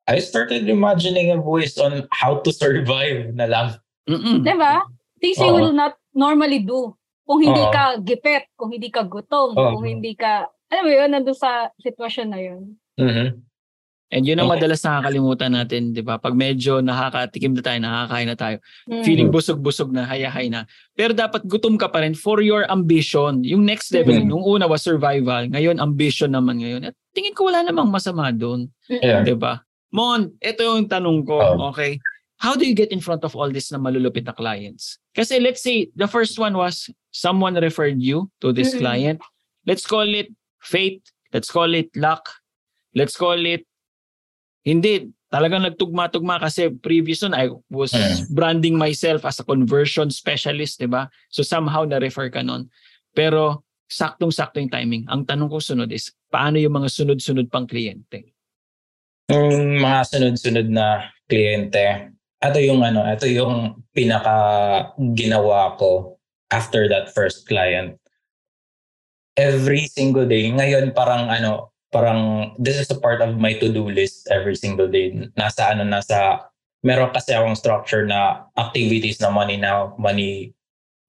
[0.07, 3.67] I started imagining a voice on how to survive na lang.
[4.07, 4.39] Mm-mm.
[4.39, 4.87] Diba?
[5.19, 5.59] Things you Oo.
[5.59, 6.95] will not normally do.
[7.27, 7.75] Kung hindi Oo.
[7.75, 9.75] ka gipet, kung hindi ka gutom, Oo.
[9.75, 12.79] kung hindi ka, alam mo yun, nandun sa sitwasyon na yun.
[12.95, 13.43] Mhm.
[14.07, 14.63] And yun ang Okay.
[14.63, 16.15] madalas nakakalimutan natin, di ba?
[16.15, 19.03] Pag medyo nakakatikim na tayo, nakakain na tayo, Mm.
[19.03, 20.63] feeling busog-busog na, hayahay na.
[20.95, 23.43] Pero dapat gutom ka pa rin for your ambition.
[23.43, 24.31] Yung next level, Mm.
[24.31, 26.87] nung una was survival, ngayon ambition naman ngayon.
[26.87, 28.71] At tingin ko wala namang masama doon.
[28.87, 29.27] Yeah.
[29.27, 29.59] di ba?
[29.91, 31.71] Mon, ito yung tanong ko, Oh.
[31.75, 31.99] okay?
[32.39, 34.99] How do you get in front of all this na malulupit na clients?
[35.11, 38.79] Kasi let's say, the first one was someone referred you to this Mm-mm.
[38.79, 39.19] client.
[39.67, 40.31] Let's call it
[40.63, 41.03] fate.
[41.35, 42.29] Let's call it luck.
[42.95, 43.67] Let's call it
[44.67, 48.35] hindi, talagang nagtugma-tugma kasi previous nun I was Mm.
[48.35, 51.07] branding myself as a conversion specialist, 'di ba?
[51.31, 52.67] So somehow na-refer ka nun.
[53.15, 55.03] Pero saktong-sakto yung timing.
[55.07, 58.35] Ang tanong ko sunod is, paano yung mga sunod-sunod pang kliyente?
[59.31, 62.11] Yung mga sunod-sunod na kliyente,
[62.43, 64.35] ito yung ano, ito yung pinaka
[65.15, 66.19] ginawa ko
[66.51, 67.95] after that first client.
[69.39, 74.29] Every single day, ngayon parang ano, parang this is a part of my to-do list
[74.29, 75.09] every single day.
[75.33, 76.45] Nasa ano, nasa,
[76.85, 80.53] meron kasi akong structure na activities na money now, money,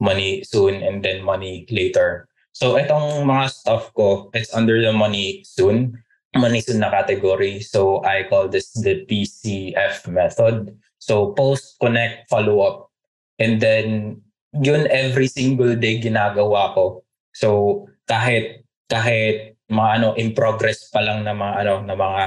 [0.01, 2.25] money soon, and then money later.
[2.57, 6.01] So itong mga stuff ko, it's under the money soon
[6.37, 7.61] money soon na category.
[7.61, 10.77] So I call this the PCF method.
[10.99, 12.91] So post, connect, follow up.
[13.39, 14.21] And then
[14.53, 17.05] yun every single day ginagawa ko.
[17.35, 22.25] So kahit kahit mga ano in progress pa lang na mga ano na mga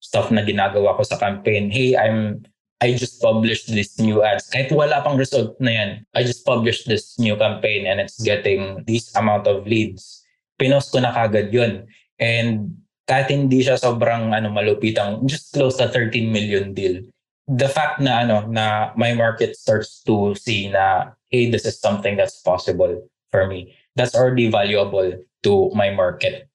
[0.00, 1.68] stuff na ginagawa ko sa campaign.
[1.68, 2.42] Hey, I'm
[2.78, 4.46] I just published this new ads.
[4.48, 8.86] Kahit wala pang result na yan, I just published this new campaign and it's getting
[8.86, 10.22] this amount of leads.
[10.54, 11.90] Pinost ko na kagad yun.
[12.22, 17.00] And kahit hindi siya sobrang ano malupitang just close the 13 million deal
[17.48, 22.20] the fact na ano na my market starts to see na hey this is something
[22.20, 23.00] that's possible
[23.32, 25.08] for me that's already valuable
[25.40, 26.47] to my market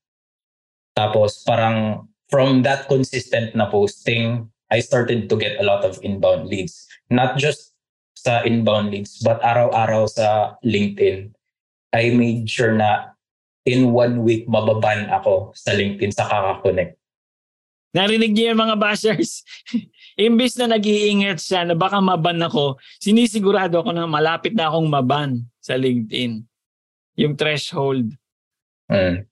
[0.93, 6.49] tapos parang from that consistent na posting I started to get a lot of inbound
[6.49, 7.73] leads not just
[8.17, 11.34] sa inbound leads but araw-araw sa LinkedIn
[11.93, 13.13] I made sure na
[13.63, 16.99] in one week mababan ako sa LinkedIn sa Kakakonect.
[17.93, 19.45] Narinig niyo yung mga bashers?
[20.17, 25.45] Imbis na nag-iingat siya na baka maban ako, sinisigurado ako na malapit na akong maban
[25.62, 26.41] sa LinkedIn.
[27.21, 28.10] Yung threshold.
[28.89, 29.29] Mm.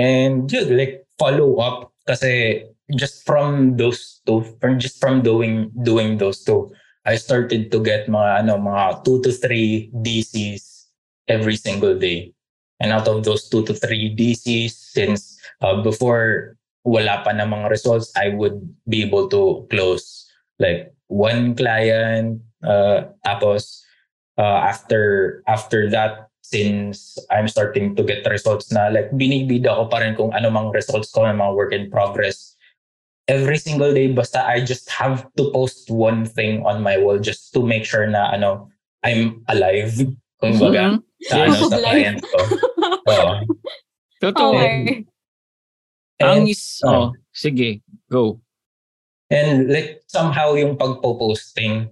[0.00, 2.64] And yun, like follow up kasi
[2.96, 6.72] just from those two, from just from doing doing those two,
[7.04, 10.88] I started to get mga ano mga two to three DCs
[11.28, 12.32] every single day.
[12.80, 16.56] And out of those two to three DCs, since uh, before
[16.88, 18.56] wala pa na mga results, I would
[18.88, 20.24] be able to close
[20.56, 22.40] like one client.
[22.64, 23.84] Uh, tapos
[24.40, 30.02] uh, after after that, since I'm starting to get results na like binibida ko pa
[30.02, 32.58] rin kung ano mang results ko mga work in progress.
[33.30, 37.54] Every single day, basta I just have to post one thing on my wall just
[37.54, 38.66] to make sure na ano
[39.06, 39.94] I'm alive.
[40.42, 41.00] Kung baga, Mhm.
[41.30, 42.40] sa, ano, sa client ko.
[43.06, 43.32] Oo.
[44.18, 44.50] Totoo.
[44.56, 45.04] Okay.
[46.20, 48.40] Ang And, is, oh, sige, go.
[49.30, 51.88] and like somehow yung pagpo-posting,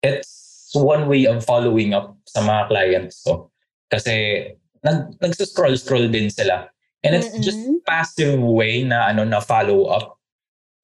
[0.00, 3.50] it's one way of following up sa mga clients ko.
[3.90, 4.46] Kasi
[4.86, 6.70] nag, nagsuscroll-scroll din sila.
[7.02, 7.44] And it's Mm-mm.
[7.44, 10.20] just passive way na ano na follow up.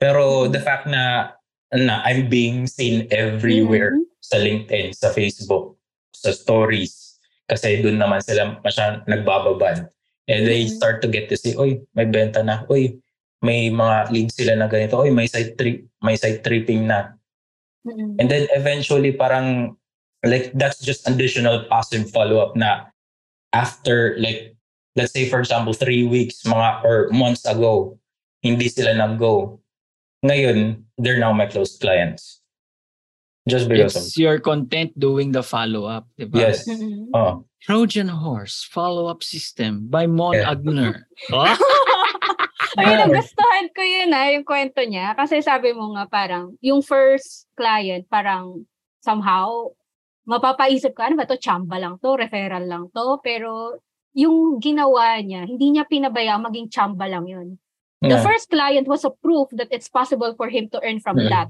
[0.01, 1.33] Pero the fact na
[1.77, 4.05] na I'm being seen everywhere Mhm.
[4.21, 5.77] sa LinkedIn, sa Facebook,
[6.17, 7.21] sa stories.
[7.47, 9.87] Kasi doon naman sila masya nagbababad.
[10.27, 10.75] And they Mhm.
[10.75, 12.67] start to get to see, oy, may benta na.
[12.67, 12.99] Oy,
[13.45, 14.99] may mga leads sila na ganito.
[14.99, 17.15] Oy, may site trip, may site tripping na.
[17.87, 18.19] Mm-mm.
[18.19, 19.77] And then eventually parang
[20.27, 22.91] like that's just additional passive follow-up na
[23.55, 24.59] after like
[24.99, 27.95] let's say for example three weeks mga or months ago
[28.47, 29.59] hindi sila nag-go.
[30.23, 32.41] Ngayon, they're now my close clients.
[33.47, 36.51] Just because of It's your content doing the follow-up, di ba?
[36.51, 36.67] Yes.
[37.15, 37.47] Oh.
[37.63, 40.51] Trojan Horse Follow-Up System by Mon Yeah.
[40.55, 41.07] Agner.
[41.31, 41.55] Ah,
[42.77, 45.17] Ay, nagustuhan ko yun ah, yung kwento niya.
[45.17, 48.65] Kasi sabi mo nga parang, yung first client, parang
[49.01, 49.73] somehow,
[50.27, 53.19] mapapaisip ka, ano ba to, chamba lang to, referral lang to.
[53.23, 53.79] Pero
[54.13, 57.49] yung ginawa niya, hindi niya pinabaya maging chamba lang yun.
[58.03, 58.25] The Yeah.
[58.25, 61.31] first client was a proof that it's possible for him to earn from Mm.
[61.33, 61.49] that.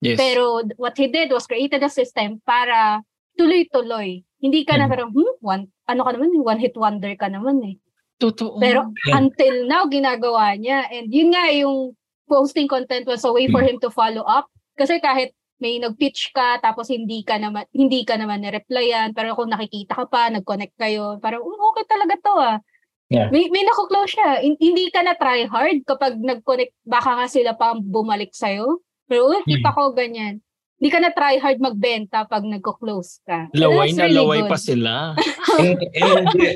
[0.00, 0.16] yes.
[0.16, 3.00] Pero what he did was created a system para
[3.36, 4.20] tuloy-tuloy.
[4.38, 4.90] Hindi ka na Mm.
[4.92, 7.76] parang, hmm, one, ano ka naman, one hit wonder ka naman eh.
[8.16, 8.58] Totoo.
[8.58, 9.18] Pero Yeah.
[9.18, 10.86] until now, ginagawa niya.
[10.88, 11.92] And yun nga yung
[12.24, 14.48] posting content was a way for him to follow up.
[14.74, 19.48] Kasi kahit may nag-pitch ka, tapos hindi ka naman, hindi ka naman na-replyan, pero kung
[19.48, 22.58] nakikita ka pa, nag-connect kayo, parang, "Oh, okay talaga to ah.
[23.06, 23.28] Yeah.
[23.30, 24.40] May, may nakuklose siya.
[24.40, 28.80] Hin- hindi ka na try hard kapag nag-connect, baka nga sila pa ang bumalik sa'yo.
[29.06, 30.40] Pero, oh, kita ko ganyan.
[30.80, 33.52] Hindi ka na try hard magbenta pag nagko-close ka.
[33.54, 34.50] laway na really laway good.
[34.50, 35.14] pa sila.
[35.60, 36.48] hindi, hindi,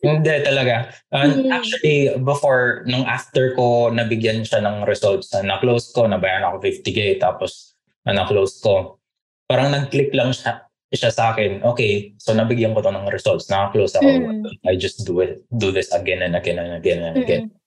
[0.00, 0.94] hindi talaga.
[1.12, 1.52] And Mm.
[1.52, 7.20] actually, before, nung after ko nabigyan siya ng results, na na-close ko, nabayan ako 50k,
[7.20, 7.76] tapos
[8.08, 8.96] na na-close ko,
[9.44, 13.92] parang nag-click lang siya, siya sa akin, okay, so nabigyan ko to ng results, na-close
[13.98, 14.48] ako, Mm.
[14.64, 17.44] I just do it, do this again and again and again and again.
[17.50, 17.58] Mm-mm.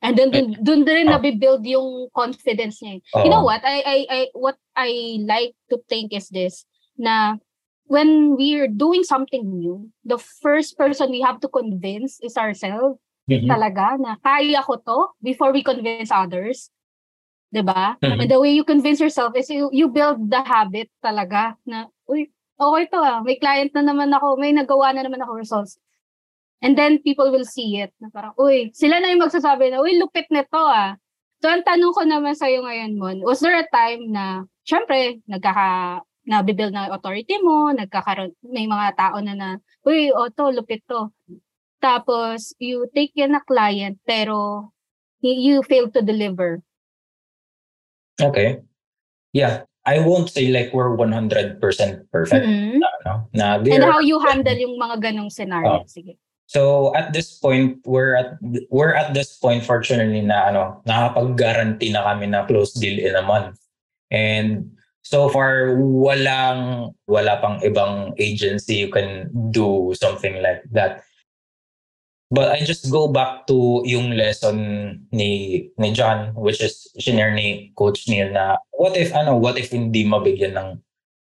[0.00, 1.20] And then dun, dun din Oh.
[1.20, 3.04] nabibuild yung confidence niya.
[3.20, 3.20] Oo.
[3.20, 3.60] You know what?
[3.60, 6.64] I, I, I, what I like to think is this,
[6.96, 7.36] na
[7.90, 13.50] when we're doing something new, the first person we have to convince is ourselves Mhm.
[13.50, 16.70] talaga na kaya ko to before we convince others.
[17.50, 17.98] 'Di ba?
[17.98, 18.22] Mhm.
[18.22, 22.30] And the way you convince yourself is you, you build the habit talaga na, uy,
[22.58, 23.18] okay to ah.
[23.26, 25.74] May client na naman ako, may nagawa na naman ako results.
[26.62, 27.90] And then people will see it.
[27.98, 30.94] Na parang, uy, sila na yung magsasabi na, uy, lupit nito ah.
[31.40, 36.04] So, ang tanong ko naman sa'yo ngayon, Mon, was there a time na, syempre, nagkaka,
[36.30, 39.48] nabibuild na authority mo, nagkakaroon, may mga tao na na,
[39.82, 41.10] uy, o to, lupit to.
[41.82, 44.70] Tapos, you take in a client, pero
[45.20, 46.62] you fail to deliver.
[48.20, 48.62] Okay.
[49.32, 49.66] Yeah.
[49.86, 51.58] I won't say like we're 100%
[52.12, 52.46] perfect.
[52.46, 52.78] Mm-mm.
[53.04, 53.28] No?
[53.32, 55.82] Na And how you handle yung mga ganong scenario.
[55.82, 55.84] Oh.
[55.88, 56.20] Sige.
[56.50, 58.36] So at this point, we're at
[58.68, 63.22] we're at this point fortunately na ano, nakapag-guarantee na kami na close deal in a
[63.22, 63.56] month.
[64.10, 64.74] And
[65.10, 71.02] so far walang wala pang ibang agency you can do something like that.
[72.30, 74.56] But I just go back to yung lesson
[75.10, 79.74] ni ni John which is shinare ni Coach Neil na what if ano what if
[79.74, 80.78] hindi mabigyan ng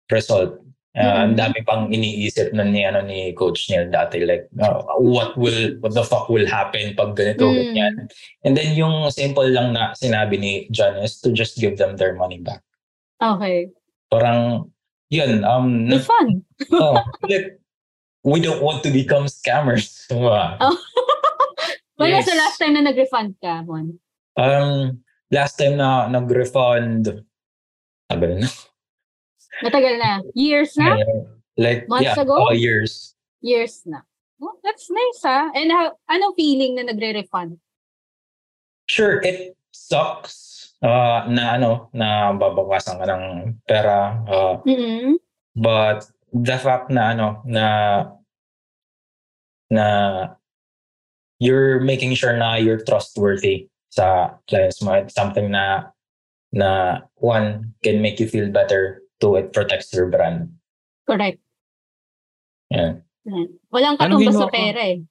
[0.09, 1.38] result Uh, Ang Mhm.
[1.42, 5.90] dami pang iniisip nun ni ano ni Coach Neil dati like uh, what will what
[5.90, 7.55] the fuck will happen pag ganito Mm.
[7.59, 7.94] ganyan.
[8.47, 12.14] And then yung simple lang na sinabi ni John is to just give them their
[12.14, 12.62] money back.
[13.22, 13.70] Okay.
[14.11, 14.70] Parang
[15.11, 16.42] yun um nag- fun.
[16.72, 16.98] oh,
[17.29, 17.59] like,
[18.24, 20.07] we don't want to become scammers.
[20.11, 20.59] Diba?
[20.61, 20.77] Oh.
[21.98, 22.27] Wala Yes.
[22.27, 24.03] sa last time na nag-refund ka, Mon?
[24.35, 24.98] Um
[25.31, 27.22] last time na nag-refund
[28.11, 28.50] tagal na.
[29.62, 30.11] Matagal na.
[30.35, 30.98] Years na?
[31.57, 32.35] like Months yeah, ago?
[32.35, 33.14] oh, years.
[33.40, 34.03] Years na.
[34.42, 35.50] Oh, that's nice ah.
[35.55, 37.59] And how, ano feeling na nagre-refund?
[38.87, 40.53] Sure, it sucks
[40.85, 43.25] uh, na ano na babawasan ka ng
[43.64, 45.16] pera uh, mm
[45.55, 47.66] but the fact na ano na
[49.70, 49.87] na
[51.38, 55.94] you're making sure na you're trustworthy sa clients mo it's something na
[56.51, 60.51] na one can make you feel better two it protects your brand
[61.05, 61.38] Correct.
[62.73, 63.05] yeah.
[63.68, 65.05] Walang katumbas sa pera eh.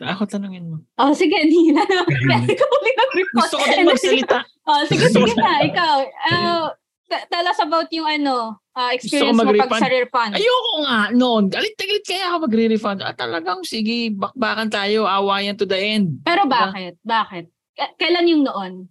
[0.00, 0.76] Ako tanungin mo.
[0.96, 1.84] Oh, sige, Nina.
[2.54, 3.36] Ikaw ulit nag-refund.
[3.36, 4.38] Gusto ko din magsalita.
[4.64, 5.60] Oh, sige, sige na.
[5.60, 5.94] Ikaw.
[6.24, 6.66] Uh,
[7.04, 10.32] t- tell us about yung ano, uh, experience mo pag sa refund.
[10.32, 11.52] Ayoko nga noon.
[11.52, 12.98] Galit-galit kaya ako magre-refund.
[13.02, 15.04] Ah, talagang sige, bakbakan tayo.
[15.04, 16.24] Awayan to the end.
[16.24, 16.96] Pero bakit?
[17.02, 17.44] Bakit?
[17.76, 18.88] K- kailan yung noon?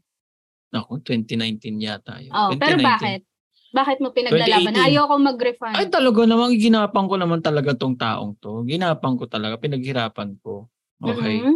[0.70, 2.30] Ako, 2019 yata yun.
[2.30, 2.86] Oh, pero 2019.
[2.86, 3.22] bakit?
[3.70, 4.74] Bakit mo pinaglalaban?
[4.74, 4.86] 2018.
[4.86, 5.74] Ayoko mag-refund.
[5.74, 8.66] Ay talaga naman, ginapang ko naman talaga tong taong to.
[8.66, 10.70] Ginapang ko talaga, pinaghirapan ko.
[11.00, 11.40] Okay.
[11.40, 11.56] Mhm.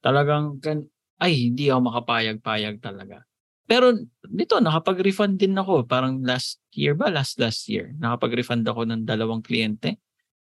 [0.00, 0.88] Talagang, kan-
[1.22, 3.22] ay, hindi ako makapayag-payag talaga.
[3.64, 3.94] Pero
[4.26, 5.86] dito, nakapag-refund din ako.
[5.86, 7.08] Parang last year ba?
[7.08, 7.94] Last last year.
[7.96, 9.96] Nakapag-refund ako ng dalawang kliyente.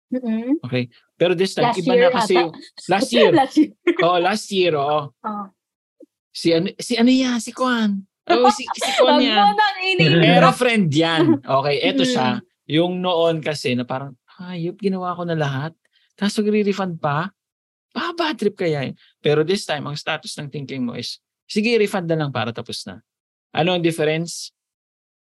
[0.10, 0.64] Mhm.
[0.64, 0.90] Okay.
[1.14, 2.42] Pero this time, Last iba na kasi ata.
[2.42, 2.52] yung,
[2.90, 3.32] last year.
[3.36, 3.70] Last year.
[4.02, 5.12] oh, last year, oh.
[5.22, 5.46] Oh.
[6.32, 8.08] Si ano, si ano yan, si Kwan.
[8.30, 9.58] Oh, si, si mo yan.
[10.22, 11.42] Pero friend yan.
[11.42, 12.40] Okay, eto siya.
[12.70, 15.74] Yung noon kasi na parang, hayop, ginawa ko na lahat.
[16.14, 17.34] Tapos magre-refund pa?
[17.96, 18.96] Bad trip kaya yun.
[19.24, 21.18] Pero this time, ang status ng thinking mo is,
[21.50, 23.02] sige, refund na lang para tapos na.
[23.56, 24.54] Ano ang difference?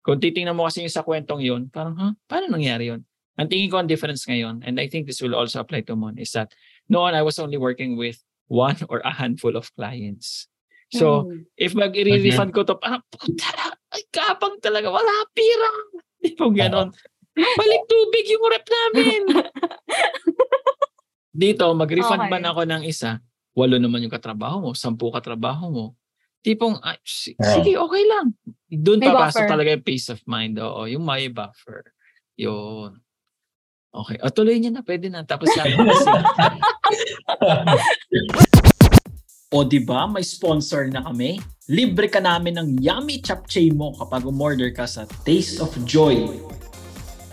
[0.04, 2.08] Kung titingnan mo kasi yung sa kwentong yun, parang, ha?
[2.28, 3.04] Paano nangyari yun?
[3.40, 6.20] Ang tingin ko ang difference ngayon, and I think this will also apply to Mon,
[6.20, 6.52] is that
[6.92, 8.20] noon I was only working with
[8.52, 10.48] one or a handful of clients.
[10.92, 11.46] So, Mm.
[11.56, 13.48] if mag-refund ko to, parang, puta,
[13.94, 15.70] ay kapang talaga, wala pira.
[16.20, 16.90] Di po ganon.
[17.32, 19.20] Balik tubig yung rep namin.
[21.30, 22.32] Dito, mag-refund Okay.
[22.32, 25.86] man ako ng isa, walo naman yung katrabaho mo, sampu katrabaho mo.
[26.40, 27.54] Tipong, ay, si- Yeah.
[27.54, 28.32] sige, okay lang.
[28.66, 29.50] Doon papasok buffer.
[29.50, 30.56] talaga yung peace of mind.
[30.56, 31.92] Oo, yung may buffer.
[32.34, 32.96] Yun.
[33.90, 34.16] Okay.
[34.18, 34.80] O, tuloy niya na.
[34.80, 35.20] Pwede na.
[35.22, 35.66] Tapos na.
[39.50, 41.42] O di ba may sponsor na kami?
[41.66, 46.22] Libre ka namin ng yummy chapchae mo kapag umorder ka sa Taste of Joy.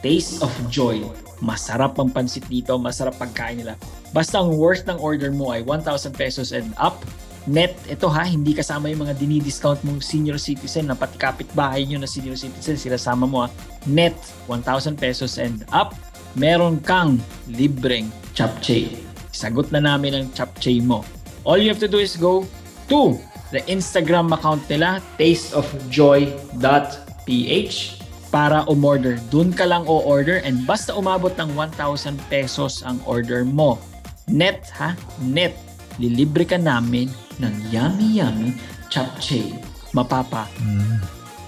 [0.01, 1.05] Taste of Joy.
[1.37, 3.77] Masarap ang pansit dito, masarap pagkain nila.
[4.09, 7.05] Basta ang worth ng order mo ay 1,000 pesos and up.
[7.47, 12.03] Net, ito ha, hindi kasama yung mga dinidiscount mong senior citizen na pati kapitbahay nyo
[12.03, 13.47] na senior citizen, sila sama mo ha.
[13.87, 14.17] Net,
[14.51, 15.95] 1,000 pesos and up.
[16.35, 17.15] Meron kang
[17.47, 18.99] libreng chapchae.
[19.31, 21.07] Sagot na namin ang chapchae mo.
[21.47, 22.43] All you have to do is go
[22.91, 23.15] to
[23.55, 27.96] the Instagram account nila, tasteofjoy.ph
[28.37, 29.17] para umorder.
[29.33, 33.81] Doon ka lang o-order and basta umabot ng 1,000 pesos ang order mo.
[34.29, 34.93] Net ha?
[35.25, 35.57] Net.
[35.97, 37.09] Lilibre ka namin
[37.41, 38.53] ng yummy yummy
[38.93, 39.57] chapchae.
[39.89, 40.45] Mapapa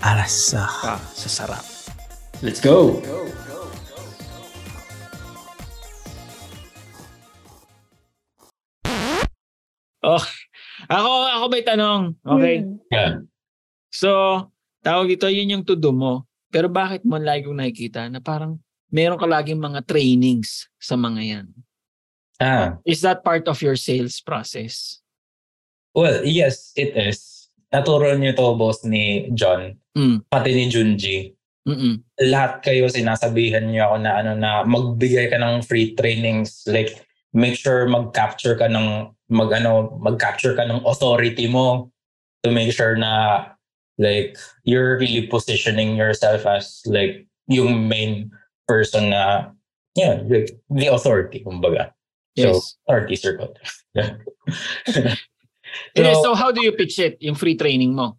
[0.02, 0.66] Arasa.
[0.66, 1.62] ka sa sarap.
[2.42, 2.98] Let's go!
[10.02, 10.24] Oh,
[10.90, 12.18] ako ako may tanong.
[12.26, 12.66] Okay.
[12.66, 12.82] Mm.
[12.90, 13.12] Yeah.
[13.94, 14.10] So,
[14.82, 16.29] tawag dito, yun yung to-do mo.
[16.50, 18.58] Pero bakit mo lagi kong nakikita na parang
[18.90, 21.48] meron ka laging mga trainings sa mga yan?
[22.40, 25.02] Ah, Is that part of your sales process?
[25.92, 27.50] well, yes, it is.
[27.70, 30.24] Naturo niyo to boss ni John, Mm.
[30.32, 31.34] pati ni Junji.
[31.68, 32.02] Mm-mm.
[32.24, 37.04] lahat kayo sinasabihan niyo ako na ano na magbigay ka ng free trainings like
[37.36, 41.92] make sure mag-capture ka ng mag ano mag-capture ka ng authority mo
[42.42, 43.44] to make sure na
[44.00, 44.34] like
[44.64, 48.32] you're really positioning yourself as like yung main
[48.66, 49.52] person na
[49.94, 51.92] yeah like the authority kumbaga
[52.40, 52.80] so Yes.
[52.88, 53.52] authority circle
[53.94, 54.16] yeah.
[55.94, 58.18] So- so, how do you pitch it, yung free training mo?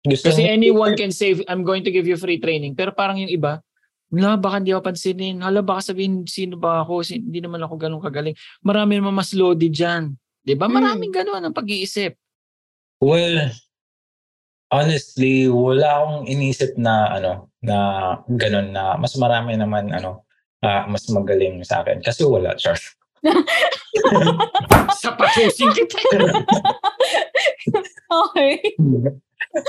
[0.00, 2.72] gusto Kasi anyone can say, I'm going to give you free training.
[2.72, 3.60] Pero parang yung iba,
[4.08, 5.44] wala, baka hindi ako pansinin.
[5.44, 7.04] Hala, baka sabihin, sino ba ako?
[7.04, 8.32] Sin- Hindi naman ako ganun kagaling.
[8.64, 10.16] Marami naman mas loaded dyan.
[10.40, 10.66] Di ba?
[10.66, 10.74] Mm.
[10.80, 12.16] Maraming ganun ang pag-iisip.
[13.04, 13.52] Well,
[14.70, 17.76] honestly, wala akong inisip na ano, na
[18.30, 20.24] ganun na mas marami naman ano,
[20.62, 22.78] ah, mas magaling sa akin kasi wala, Char.
[25.00, 25.98] Sa pasusin kita.
[28.10, 28.74] Okay.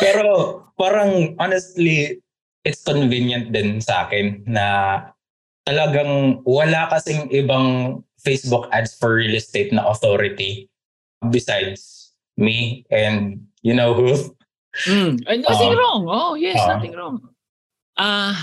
[0.02, 2.18] Pero parang honestly,
[2.66, 4.98] it's convenient din sa akin na
[5.62, 10.66] talagang wala kasing ibang Facebook ads for real estate na authority
[11.30, 14.18] besides me and you know who.
[14.88, 15.20] Mm.
[15.28, 15.80] And nothing Ah.
[15.80, 16.02] wrong.
[16.08, 16.76] Oh, yes, Ah.
[16.78, 17.18] nothing wrong.
[17.98, 18.36] Ah,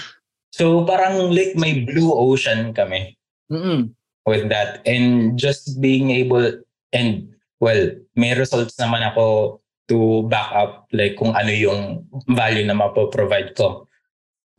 [0.49, 3.15] So parang like may blue ocean kami.
[3.49, 3.89] mm
[4.29, 6.45] with that and just being able
[6.93, 7.33] and
[7.65, 9.57] well may results naman ako
[9.89, 13.89] to back up like kung ano yung value na mapoprovide ko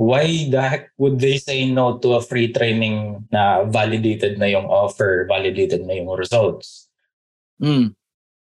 [0.01, 4.65] why the heck would they say no to a free training na validated na yung
[4.65, 6.89] offer validated na yung results
[7.61, 7.93] mm.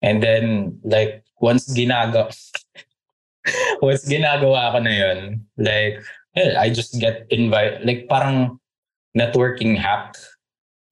[0.05, 2.29] and then like once ginagawa
[3.85, 5.19] once ginagawa ko na yun
[5.61, 6.01] like
[6.33, 8.59] hell, I just get invite like parang
[9.15, 10.17] networking hack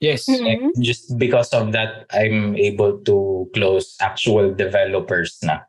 [0.03, 0.27] Yes.
[0.27, 0.45] Mm.
[0.51, 5.62] And just because of that, I'm able to close actual developers na.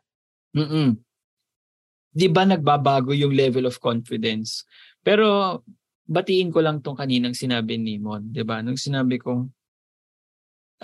[0.58, 0.98] Mm-mm.
[2.10, 4.66] Di ba nagbabago yung level of confidence?
[5.06, 5.62] Pero
[6.10, 8.58] batiin ko lang tong kaninang sinabi ni Mon, di ba?
[8.58, 9.54] Nung sinabi kong,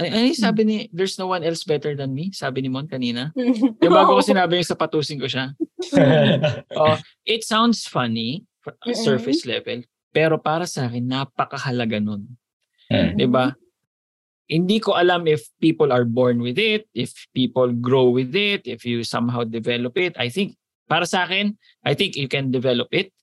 [0.00, 2.32] ano, yung sabi ni, there's no one else better than me?
[2.32, 3.36] Sabi ni Mon kanina.
[3.84, 5.52] Yung bago ko sinabi yung sapatusin ko siya.
[6.80, 6.96] Oh,
[7.26, 8.44] it sounds funny
[8.92, 9.82] surface level,
[10.12, 12.36] pero para sa akin, napakahalaga nun.
[12.90, 13.14] Mm.
[13.16, 13.54] 'di ba?
[14.50, 18.82] Hindi ko alam if people are born with it, if people grow with it, if
[18.82, 20.18] you somehow develop it.
[20.18, 20.58] I think
[20.90, 21.54] para sa akin,
[21.86, 23.14] I think you can develop it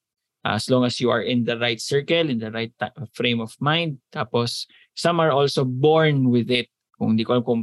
[0.47, 3.51] as long as you are in the right circle, in the right ta- frame of
[3.59, 3.99] mind.
[4.15, 6.67] Tapos some are also born with it.
[6.97, 7.61] Kung hindi ko alam kung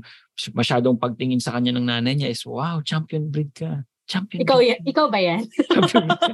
[0.54, 3.82] masyadong pagtingin sa kanya ng nanay niya is, wow, champion breed ka.
[4.06, 4.46] champion.
[4.46, 4.64] Ikaw, ka.
[4.68, 5.42] yan, ikaw ba yan?
[5.74, 6.30] Champion ka.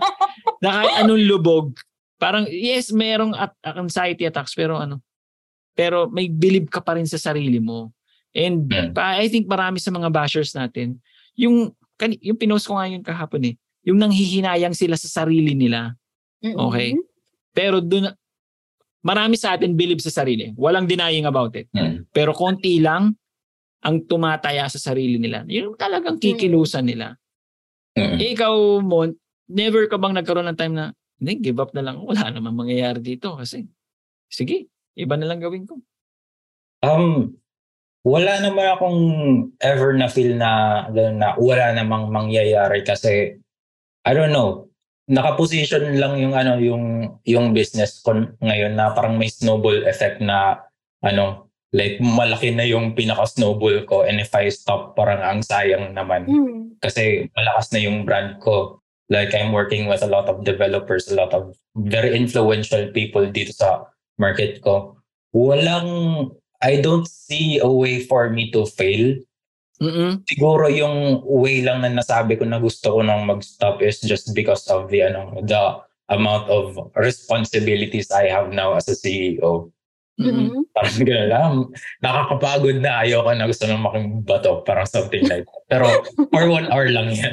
[0.60, 1.66] na kahit anong lubog,
[2.20, 5.00] parang yes, merong at, anxiety attacks pero ano,
[5.72, 7.94] pero may believe ka pa rin sa sarili mo.
[8.34, 8.92] And Mm.
[8.92, 10.98] pa, I think marami sa mga bashers natin,
[11.38, 13.54] yung kani- yung pinost ko nga yun kahapon eh,
[13.86, 15.94] yung nanghihinayang sila sa sarili nila.
[16.42, 16.98] Okay.
[16.98, 17.06] Mm-mm.
[17.50, 18.12] Pero doon
[19.00, 20.52] marami sa atin believe sa sarili.
[20.56, 21.68] Walang denying about it.
[21.72, 22.08] Mm.
[22.12, 23.16] Pero konti lang
[23.80, 25.44] ang tumataya sa sarili nila.
[25.48, 27.16] Yung talagang kikilusan nila.
[27.96, 28.16] Mm.
[28.20, 29.16] Eh, ikaw, Mon,
[29.48, 30.86] never ka bang nagkaroon ng time na,
[31.20, 32.00] hindi, give up na lang.
[32.00, 33.64] Wala namang mangyayari dito kasi,
[34.28, 35.80] sige, iba na lang gawin ko.
[36.80, 37.36] Um,
[38.04, 39.00] wala naman akong
[39.60, 43.36] ever na feel na, na wala namang mangyayari kasi
[44.00, 44.69] I don't know.
[45.10, 46.84] Nakaposition lang yung ano yung
[47.26, 50.62] yung business ko ngayon na parang may snowball effect na
[51.02, 55.94] ano like malaki na yung pinaka snowball ko and if I stop parang ang sayang
[55.94, 56.78] naman Mm.
[56.78, 58.78] kasi malakas na yung brand ko.
[59.10, 63.50] Like I'm working with a lot of developers, a lot of very influential people dito
[63.50, 64.94] sa market ko.
[65.34, 66.30] Walang,
[66.62, 69.18] I don't see a way for me to fail.
[69.80, 70.20] Mm-mm.
[70.28, 74.68] Siguro yung way lang na nasabi ko na gusto ko nang mag-stop is just because
[74.68, 75.62] of the ano the
[76.12, 79.72] amount of responsibilities I have now as a CEO.
[80.20, 80.68] Mm-mm.
[80.76, 81.52] Parang gano'n lang.
[82.04, 83.00] Nakakapagod na.
[83.00, 84.60] Ayoko na gusto nang makimbato.
[84.68, 85.62] Parang something like that.
[85.72, 85.86] Pero
[86.28, 87.32] for one hour lang yan.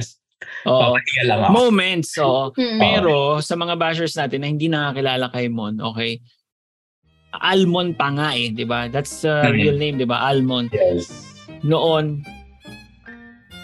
[0.64, 1.52] Papahinga lang ako.
[1.52, 2.56] Moments, oo.
[2.56, 2.80] Mm.
[2.80, 3.12] Pero
[3.44, 6.24] sa mga bashers natin na hindi nakakilala kay Mon, okay?
[7.36, 8.88] Almon pa nga eh, di ba?
[8.88, 9.52] That's the Mhm.
[9.52, 10.24] real name, di ba?
[10.24, 10.72] Almon.
[10.72, 11.12] Yes.
[11.68, 12.24] Noon,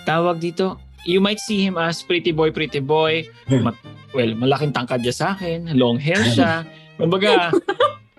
[0.04, 3.28] tawag dito, you might see him as pretty boy, pretty boy.
[3.48, 3.68] Hmm.
[3.72, 3.82] Ma-
[4.14, 6.64] well, malaking tangkad niya sa akin, long hair siya.
[7.00, 7.52] Kumbaga,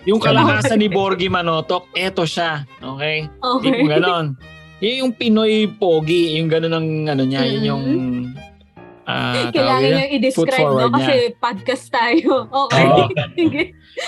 [0.04, 2.66] yung kalakasan ni Borgie Manotok, eto siya.
[2.82, 3.30] Okay?
[3.30, 3.70] Okay.
[3.70, 4.26] Tipo ganon.
[4.82, 7.84] Yun yung Pinoy pogi, yung ganon ang ano niya, yun yung
[9.04, 10.88] tawag Kailangan nyo i-describe, no?
[10.96, 12.48] Kasi podcast tayo.
[12.64, 12.88] Okay.
[13.36, 13.62] Sige.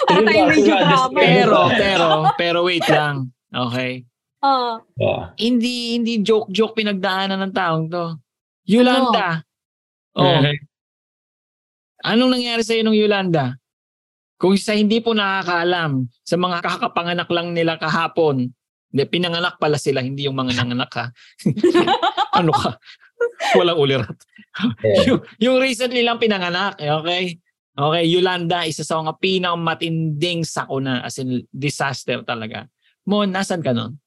[0.08, 0.78] Para tayo Diba?
[0.80, 1.08] drama.
[1.12, 2.08] Pero, pero,
[2.40, 3.28] pero wait lang.
[3.52, 4.08] Okay?
[4.46, 5.22] Oh.
[5.34, 8.06] Hindi, hindi joke-joke pinagdaanan ng taong to.
[8.66, 9.42] Yolanda.
[10.16, 10.42] Oh,
[12.06, 13.58] anong nangyari sa nung Yolanda?
[14.36, 18.52] Kung sa hindi po nakakaalam, sa mga kakapanganak lang nila kahapon,
[18.92, 21.06] hindi, pinanganak pala sila, hindi yung mga nanganak ha.
[22.40, 22.76] ano ka?
[23.56, 24.18] Walang ulirat.
[24.80, 25.04] Yeah.
[25.08, 27.40] yung, yung recently lang pinanganak, eh, okay?
[27.76, 32.68] Okay, Yolanda, isa sa mga pinakamatinding sakuna, as in disaster talaga.
[33.04, 34.00] Mo, nasan ka nun?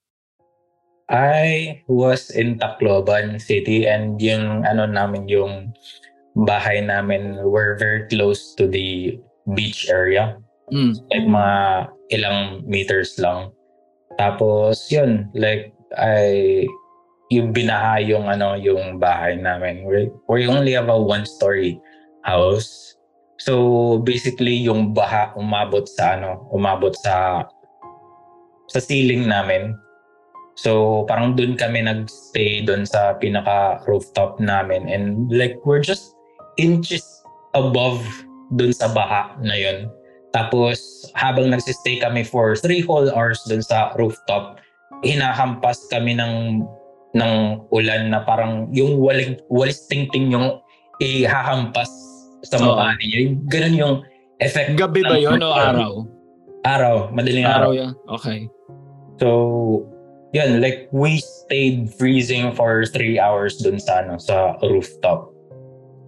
[1.09, 5.73] I was in Tacloban City and yung ano namin yung
[6.45, 9.17] bahay namin were very close to the
[9.57, 10.37] beach area.
[10.69, 10.93] Mm.
[11.09, 11.57] Like mga
[12.13, 12.39] ilang
[12.69, 13.49] meters lang.
[14.21, 16.69] Tapos yun, like I
[17.33, 19.89] yung binaha yung ano yung bahay namin.
[19.89, 21.81] We, we only have a one story
[22.21, 22.93] house.
[23.41, 27.49] So basically yung baha umabot sa ano, umabot sa
[28.69, 29.73] sa ceiling namin.
[30.59, 36.19] So parang dun kami nagstay dun sa pinaka rooftop namin and like we're just
[36.59, 37.03] inches
[37.55, 38.03] above
[38.59, 39.87] dun sa baha na yun.
[40.35, 44.59] Tapos habang nagsistay kami for three whole hours dun sa rooftop,
[45.01, 46.67] hinahampas kami ng
[47.17, 47.33] ng
[47.73, 50.61] ulan na parang yung walig, walis tingting yung
[51.01, 51.89] ihahampas
[52.45, 52.75] sa Oo.
[52.75, 53.17] mukha ninyo.
[53.17, 53.95] Yung Ganun yung
[54.43, 54.77] effect.
[54.77, 55.91] Gabi ba yon o araw?
[56.67, 56.95] Araw.
[57.15, 57.71] Madaling araw.
[57.71, 57.91] Araw yan.
[58.19, 58.39] Okay.
[59.17, 59.27] So,
[60.33, 65.33] yun, like we stayed freezing for three hours dun sa, ano, sa rooftop.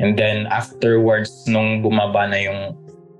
[0.02, 2.62] And then afterwards, nung bumaba na yung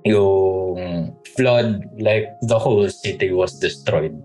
[0.02, 4.18] yung flood, like the whole city was destroyed.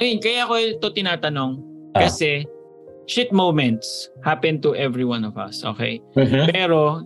[0.00, 1.60] Ayun, kaya ko ito tinatanong.
[1.96, 2.04] Ah.
[2.04, 2.44] Kasi,
[3.08, 6.00] shit moments happen to every one of us, okay?
[6.16, 6.52] Mhm.
[6.52, 7.04] Pero,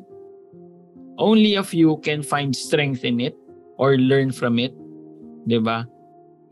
[1.19, 3.35] only a few can find strength in it
[3.79, 4.75] or learn from it.
[5.47, 5.87] 'Di ba?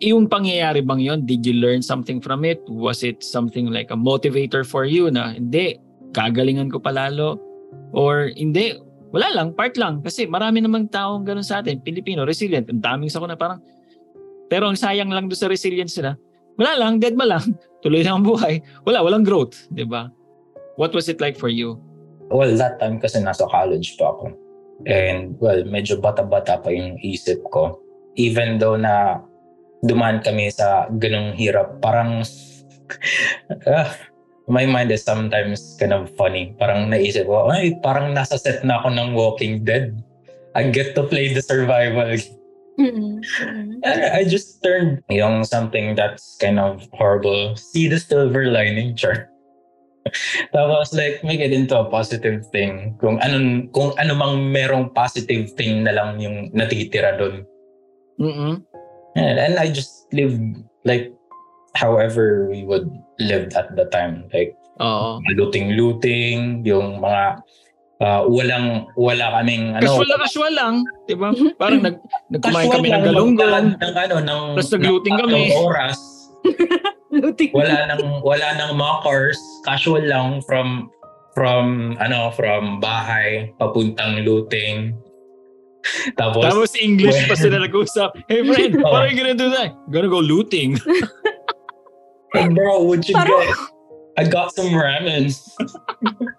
[0.03, 1.21] Yung pangyayari bang yon?
[1.23, 2.59] Did you learn something from it?
[2.67, 5.79] Was it something like a motivator for you na, hindi,
[6.11, 7.39] kagalingan ko palalo?
[7.95, 8.75] Or hindi,
[9.15, 10.03] wala lang, part lang.
[10.03, 12.67] Kasi marami namang taong ganun sa atin, Pilipino, resilient.
[12.67, 13.63] Ang daming sakuna parang,
[14.51, 16.19] pero ang sayang lang doon sa resilience nila,
[16.59, 17.55] wala lang, dead ma lang.
[17.87, 18.61] Tuloy lang ang buhay.
[18.85, 19.71] Wala, walang growth.
[19.73, 20.13] 'di ba?
[20.77, 21.81] What was it like for you?
[22.33, 24.33] Well, that time kasi nasa college pa ako.
[24.89, 27.81] And well, medyo bata-bata pa yung isip ko.
[28.17, 29.25] Even though na
[29.83, 32.23] dumaan kami sa ganung hirap, parang
[33.67, 33.91] ah,
[34.47, 36.55] my mind is sometimes kind of funny.
[36.59, 39.99] Parang naisip ko, ay, parang nasa set na ako ng Walking Dead.
[40.55, 42.15] I get to play the survival.
[42.81, 43.21] Mm-mm.
[43.85, 47.53] I I just turned yung something that's kind of horrible.
[47.53, 49.29] See the silver lining, char.
[50.57, 52.97] Tapos like make it into a positive thing.
[52.97, 57.45] Kung anong kung ano mang merong positive thing na lang yung natitira doon.
[58.17, 58.65] Mm-mm.
[59.17, 60.37] And, and I just live
[60.85, 61.13] like
[61.77, 62.89] however we would
[63.21, 64.29] live at the time.
[64.33, 65.21] Like Oo.
[65.37, 67.45] looting-looting, yung mga
[68.03, 70.75] ah, walang wala kaming ano Casual na casual lang,
[71.07, 71.31] 'di ba?
[71.61, 71.97] Parang nag
[72.35, 73.67] nagkumain kami lang, ng galunggong.
[73.79, 75.43] ng ano ng Tapos nag-looting ng kami.
[75.55, 75.99] oras.
[77.13, 77.53] Luting.
[77.53, 79.37] wala nang wala nang mockers,
[79.69, 80.89] casual lang from
[81.37, 84.97] from ano from bahay papuntang looting.
[86.21, 88.15] Tapos, Tapos English pa sila nag-usap.
[88.31, 89.75] Hey friend, what are you gonna do that?
[89.91, 90.79] Gonna go looting.
[92.33, 93.59] "Hey, bro, would you Parang- get?
[94.13, 95.33] I got some ramen.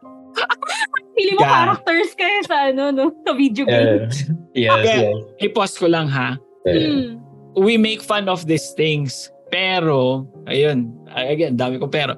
[1.13, 1.49] Pili mo God.
[1.77, 3.05] characters kayo sa ano, no?
[3.21, 4.09] Sa video game.
[4.57, 4.73] Yeah.
[4.73, 4.97] yes, Okay.
[5.05, 5.17] yes.
[5.45, 6.37] I-pause ko lang ha.
[6.65, 7.21] Hmm.
[7.53, 9.29] We make fun of these things.
[9.53, 12.17] Pero, ayun, again, dami ko pero.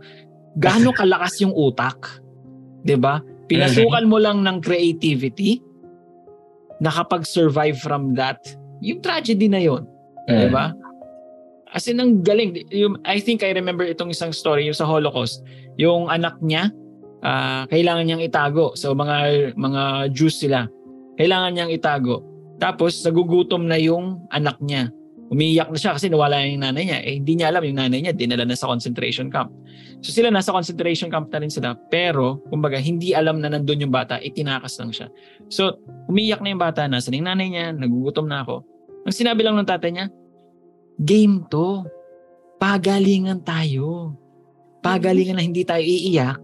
[0.55, 1.99] Gaano kalakas yung utak?
[2.88, 3.19] 'Di ba?
[3.45, 5.59] Pinasukan mo lang ng creativity,
[6.86, 8.38] nakapag-survive from that,
[8.79, 9.89] yung tragedy na yon,
[10.29, 10.77] 'di ba?
[11.75, 12.55] As in, ang galing.
[12.71, 15.43] Yung, I think I remember itong isang story, yung sa Holocaust.
[15.75, 16.71] Yung anak niya,
[17.19, 18.71] ah, kailangan niyang itago.
[18.79, 19.83] So, mga, mga
[20.15, 20.71] Jews sila.
[21.19, 22.23] Kailangan niyang itago.
[22.63, 24.88] Tapos, nagugutom na yung anak niya.
[25.34, 26.99] Umiiyak na siya kasi nawala na yung nanay niya.
[27.01, 29.49] Eh, hindi niya alam yung nanay niya, dinala na sa concentration camp.
[30.05, 31.73] So, sila nasa concentration camp na rin sila.
[31.89, 35.09] Pero, kumbaga, hindi alam na nandun yung bata, itinakas lang siya.
[35.49, 38.61] So, umiiyak na yung bata, nasa na yung nanay niya, nagugutom na ako.
[39.05, 40.05] Ang sinabi lang ng tatay niya,
[41.01, 41.82] game to.
[42.61, 44.13] Pagalingan tayo.
[44.86, 46.38] Pagalingan na hindi tayo iiyak.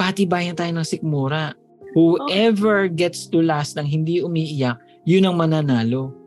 [0.00, 1.52] Patibayan tayo ng sikmura.
[1.92, 6.21] Whoever gets to last ng hindi umiiyak, yun ang mananalo.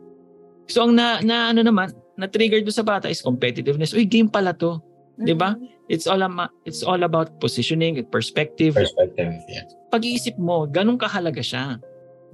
[0.66, 3.94] So ang na, na ano naman, na-trigger do sa bata is competitiveness.
[3.94, 4.82] Uy, game pala to.
[5.16, 5.56] 'Di ba?
[5.88, 8.74] It's all ama, it's all about positioning, perspective.
[8.74, 9.64] Perspective, yeah.
[9.88, 11.80] Pag-iisip mo, ganun kahalaga siya.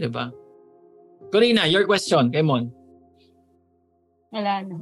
[0.01, 0.33] 'Di ba?
[1.30, 2.72] Corina, your question, kay Mon.
[4.33, 4.80] Wala na.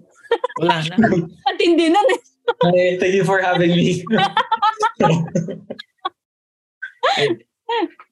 [0.63, 0.95] Wala na.
[1.51, 2.21] Ang tindi na eh.
[2.71, 4.03] Hey, thank you for having me.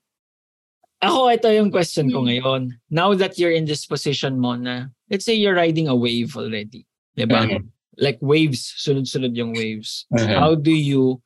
[0.99, 2.27] Ako, ito yung question ko Hmm.
[2.27, 2.63] ngayon.
[2.91, 6.87] Now that you're in this position mo na, let's say you're riding a wave already.
[7.15, 7.47] Di ba?
[7.47, 7.71] Mhm.
[7.99, 10.07] Like waves, sunod-sunod yung waves.
[10.11, 10.39] Mhm.
[10.39, 11.23] How do you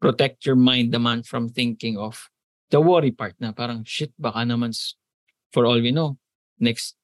[0.00, 2.32] protect your mind naman from thinking of
[2.72, 4.72] the worry part na parang, shit, baka naman
[5.52, 6.16] for all we know,
[6.56, 6.96] next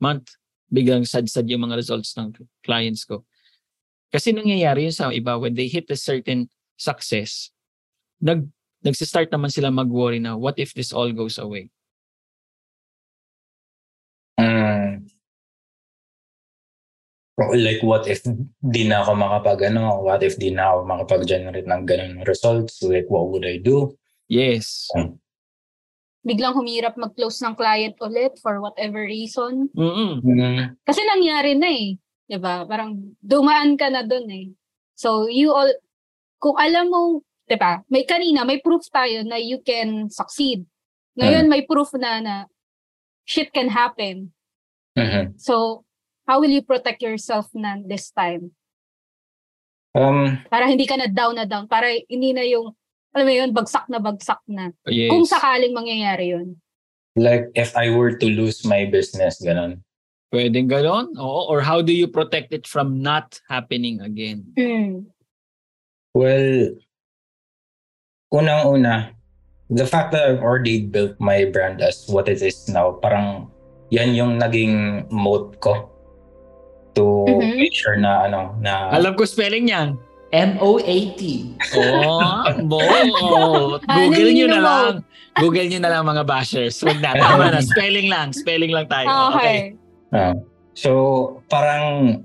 [0.00, 0.40] month,
[0.72, 2.32] biglang sad-sad yung mga results ng
[2.64, 3.28] clients ko.
[4.08, 6.48] Kasi nangyayari yun sa iba, when they hit a certain
[6.80, 7.52] success,
[8.24, 8.48] nag
[8.80, 11.68] nagsistart naman sila mag-worry na, what if this all goes away?
[14.40, 15.04] Mm.
[17.40, 18.20] Like what if
[18.60, 22.84] di na ako makapag ano, what if di na ako makapag-generate ng ganun results?
[22.84, 23.96] Like what would I do?
[24.28, 24.92] Yes.
[26.20, 29.72] Biglang humirap mag-close ng client ulit for whatever reason.
[29.72, 30.20] Mm-mm.
[30.20, 30.76] Mm.
[30.84, 31.96] Kasi nangyari na eh.
[32.28, 32.68] 'Di ba?
[32.68, 34.46] Parang dumaan ka na doon eh.
[35.00, 35.72] So you all
[36.44, 37.82] kung alam mo, 'di ba?
[37.90, 40.62] May kanina may proof tayo na you can succeed.
[41.18, 42.34] Ngayon may proof na na
[43.26, 44.30] shit can happen.
[44.94, 45.34] Mhm.
[45.34, 45.82] So
[46.30, 48.54] how will you protect yourself na this time?
[49.90, 51.66] Um, Para hindi ka na down na down.
[51.66, 52.70] Para hindi na yung
[53.10, 54.70] alam mo yun, bagsak na bagsak na.
[54.86, 55.10] Yes.
[55.10, 56.54] Kung sakaling mangyayari yun.
[57.18, 59.82] like if I were to lose my business, ganun.
[60.30, 61.10] Pwedeng ganon?
[61.18, 61.50] Oo.
[61.50, 64.46] Or how do you protect it from not happening again?
[64.54, 65.10] Mm.
[66.14, 66.78] Well,
[68.30, 69.10] unang-una,
[69.68, 73.50] the fact that I've already built my brand as what it is now, parang
[73.90, 75.90] yan yung naging moat ko
[76.94, 77.58] to Mhm.
[77.58, 79.98] make sure na ano na Alam ko spelling niyan.
[80.30, 81.20] M-O-A-T.
[81.74, 82.22] Oh,
[82.62, 82.78] mo.
[82.78, 84.94] Ano Google nyo yung na lang.
[85.34, 86.78] Google nyo na lang mga bashers.
[86.78, 87.18] Huwag na.
[87.18, 87.58] Tama na.
[87.74, 88.30] Spelling lang.
[88.30, 89.06] Spelling lang tayo.
[89.34, 89.34] Okay.
[89.34, 89.58] Okay.
[90.10, 90.34] Ah.
[90.74, 90.90] so
[91.46, 92.18] parang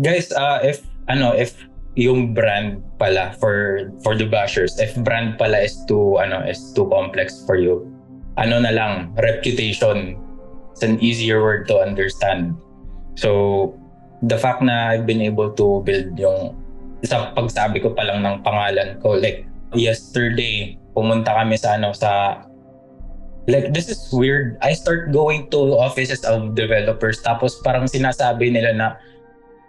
[0.00, 1.56] guys uh, if ano if
[1.96, 6.84] yung brand pala for for the bashers if brand pala is too ano is too
[6.92, 7.88] complex for you
[8.36, 10.20] ano na lang reputation
[10.72, 12.52] it's an easier word to understand
[13.16, 13.72] so
[14.24, 16.56] the fact na I've been able to build yung
[17.04, 22.40] sa pagsabi ko pa lang ng pangalan ko like yesterday pumunta kami sa ano sa
[23.46, 24.58] like this is weird.
[24.62, 28.86] I start going to offices of developers tapos parang sinasabi nila na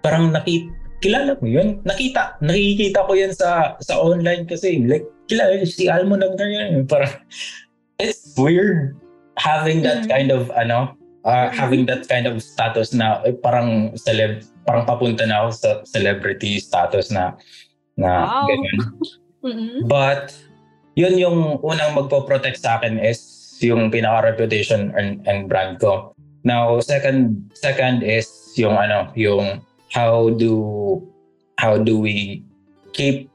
[0.01, 1.79] parang nakita kilala mo yun?
[1.85, 6.85] Nakita, nakikita ko yan sa sa online kasi like kilala si Almo Nagnar yan.
[6.89, 7.11] Parang
[8.03, 8.97] it's weird
[9.37, 10.09] having that Mhm.
[10.09, 11.53] kind of ano uh, Mhm.
[11.53, 16.57] having that kind of status na eh, parang celeb parang papunta na ako sa celebrity
[16.57, 17.37] status na
[17.97, 18.47] na Wow.
[18.49, 18.77] ganun.
[19.47, 19.85] Mhm.
[19.85, 20.33] But
[20.97, 23.21] yun yung unang magpo-protect sa akin is
[23.61, 26.11] yung pinaka-reputation and, and brand ko.
[26.41, 28.25] Now, second second is
[28.57, 31.01] yung ano, yung how do
[31.57, 32.43] how do we
[32.93, 33.29] keep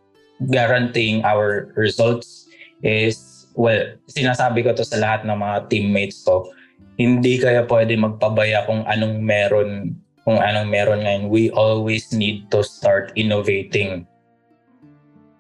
[0.50, 2.48] guaranteeing our results
[2.82, 6.48] is well, sinasabi ko to sa lahat ng mga teammates ko.
[6.96, 9.70] Hindi kaya pwede magpabaya kung anong meron
[10.22, 11.24] kung anong meron ngayon.
[11.28, 14.06] We always need to start innovating.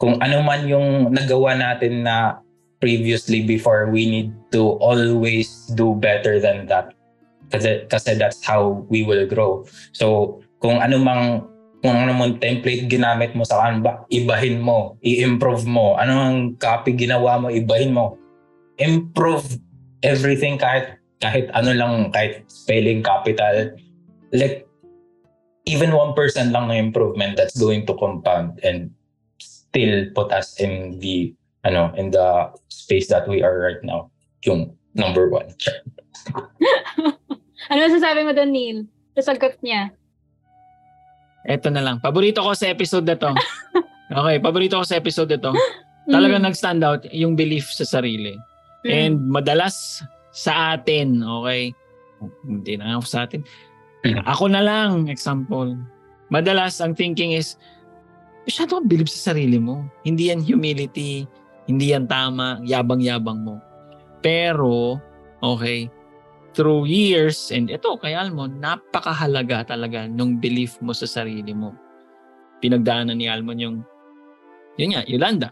[0.02, 2.42] Kung ano man yung nagawa natin na
[2.82, 6.98] previously before, we need to always do better than that.
[7.54, 9.62] Kasi, kasi that's how we will grow.
[9.94, 11.24] So, kung ano mang
[11.82, 15.98] kung ano mong template ginamit mo sa Canva, ibahin mo, i-improve mo.
[15.98, 18.14] Ano ang copy ginawa mo, ibahin mo.
[18.78, 19.58] Improve
[20.06, 23.74] everything kahit kahit ano lang, kahit spelling capital.
[24.30, 24.62] Like,
[25.66, 26.14] even 1%
[26.54, 28.94] lang ng improvement that's going to compound and
[29.42, 31.34] still put us in the
[31.66, 34.10] ano in the space that we are right now
[34.42, 35.46] yung number one
[37.72, 38.78] ano sasabi mo doon, Neil?
[39.16, 39.94] Sa sagot niya.
[41.42, 41.98] Eto na lang.
[41.98, 43.30] Paborito ko sa episode na to.
[44.18, 45.52] okay, paborito ko sa episode na to.
[46.10, 46.48] Talagang Mm.
[46.50, 48.34] nag-stand out yung belief sa sarili.
[48.82, 48.90] Mm.
[48.90, 50.02] And madalas
[50.34, 51.70] sa atin, okay,
[52.46, 53.42] hindi na ako sa atin.
[54.26, 55.78] Ako na lang, example.
[56.30, 57.54] Madalas ang thinking is,
[58.46, 59.86] masyado kang believe sa sarili mo.
[60.02, 61.26] Hindi yan humility,
[61.70, 63.62] hindi yan tama, yabang-yabang mo.
[64.22, 64.98] Pero,
[65.38, 65.86] okay,
[66.52, 71.72] through years, and ito kay Almon, napakahalaga talaga nung belief mo sa sarili mo.
[72.60, 73.76] Pinagdaanan ni Almon yung,
[74.76, 75.50] yun nga, Yolanda.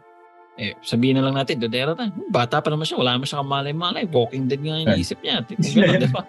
[0.60, 2.12] Eh, sabihin na lang natin, Dodero tayo.
[2.12, 4.04] Hmm, Bata pa naman siya, wala naman siya kamalay-malay.
[4.12, 5.40] Walking dead nga yung isip niya.
[5.48, 6.22] Kung gano'n, di ba?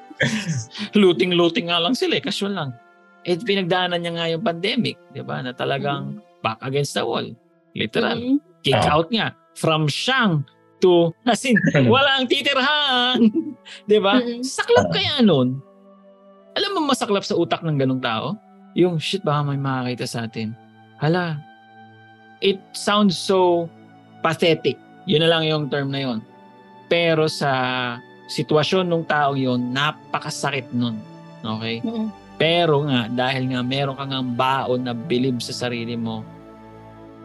[1.03, 2.72] Looting-looting nga lang sila, eh, casual lang.
[3.28, 5.43] Eh, pinagdaanan niya nga yung pandemic, di ba?
[5.43, 7.28] Na talagang back against the wall.
[7.76, 8.17] Literal.
[8.17, 8.39] Mm.
[8.63, 9.36] Kick out niya.
[9.59, 10.47] From siyang
[10.82, 11.55] to, as in,
[11.93, 13.29] walang titirhan.
[13.89, 14.19] di ba?
[14.41, 15.61] Saklap kaya nun.
[16.57, 18.36] Alam mo masaklap sa utak ng ganong tao?
[18.75, 20.51] Yung, shit, baka may makakita sa atin.
[20.99, 21.39] Hala,
[22.43, 23.69] it sounds so
[24.25, 24.75] pathetic.
[25.07, 26.19] Yun na lang yung term na yun.
[26.91, 27.51] Pero sa
[28.27, 30.99] sitwasyon ng tao yun, napakasakit nun.
[31.41, 31.79] Okay?
[31.82, 32.09] Mm.
[32.41, 36.25] Pero nga, dahil nga meron ka nga baon na believe sa sarili mo,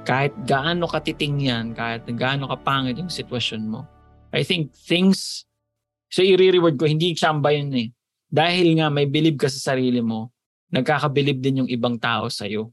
[0.06, 3.82] kahit gaano katiting yan, kahit gaano kapangit yung sitwasyon mo,
[4.30, 5.42] I think things,
[6.06, 7.90] so i-reward ko, hindi chamba yun eh.
[8.30, 10.30] Dahil nga may believe ka sa sarili mo,
[10.70, 12.70] nagkakabilib din yung ibang tao sa'yo.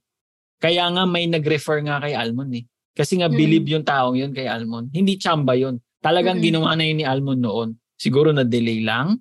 [0.61, 2.63] Kaya nga may nag-refer nga kay Almon eh.
[2.93, 3.35] Kasi nga Mm.
[3.35, 4.93] believe yung taong yun kay Almon.
[4.93, 5.81] Hindi chamba yun.
[5.97, 6.45] Talagang Mm.
[6.45, 7.69] ginawa na yun ni Almon noon.
[7.97, 9.17] Siguro na delay lang,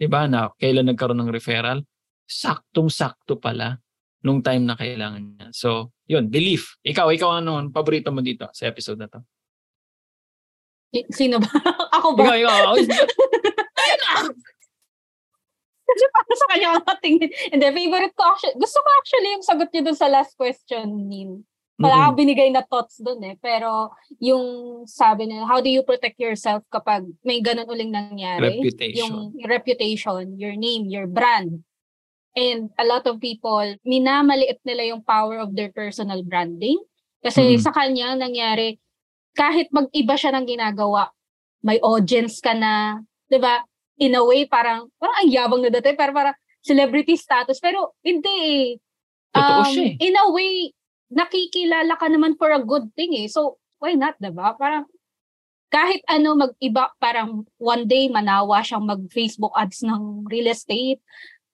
[0.00, 0.24] 'di ba?
[0.24, 1.84] Na kailan nagkaroon ng referral,
[2.24, 3.76] saktong-sakto pala
[4.20, 5.48] nung time na kailangan niya.
[5.52, 6.76] So, yun, belief.
[6.84, 9.20] Ikaw, ikaw ano, ang paborito mo dito sa episode na to?
[11.14, 11.48] Sino ba?
[11.96, 12.34] Ako Ikaw, ba?
[12.36, 12.74] ikaw.
[14.00, 14.12] Na!
[15.90, 17.30] Kasi para sa kanya ako tingin.
[17.50, 18.56] Hindi, favorite ko actually.
[18.62, 21.42] Gusto ko actually yung sagot niyo dun sa last question, Neil.
[21.80, 23.34] Wala akong binigay na thoughts dun eh.
[23.40, 23.88] Pero
[24.20, 28.60] yung sabi niya, how do you protect yourself kapag may ganun uling nangyari?
[28.60, 29.00] Reputation.
[29.00, 29.16] Yung
[29.48, 31.64] reputation, your name, your brand.
[32.38, 36.78] And a lot of people, minamaliit nila yung power of their personal branding.
[37.20, 37.60] Kasi Mhm.
[37.60, 38.78] sa kanya, nangyari,
[39.34, 41.10] kahit mag-iba siya ng ginagawa,
[41.60, 43.66] may audience ka na, 'di ba?
[44.00, 47.60] In a way, parang, parang ang yabang na dati, pero parang celebrity status.
[47.60, 48.66] Pero hindi eh.
[49.36, 49.94] Um, siya eh.
[50.00, 50.72] In a way,
[51.12, 53.28] nakikilala ka naman for a good thing eh.
[53.28, 54.56] So, why not, 'di ba?
[54.56, 54.88] Parang,
[55.70, 60.98] kahit ano mag-iba, parang one day manawa siyang mag-Facebook ads ng real estate,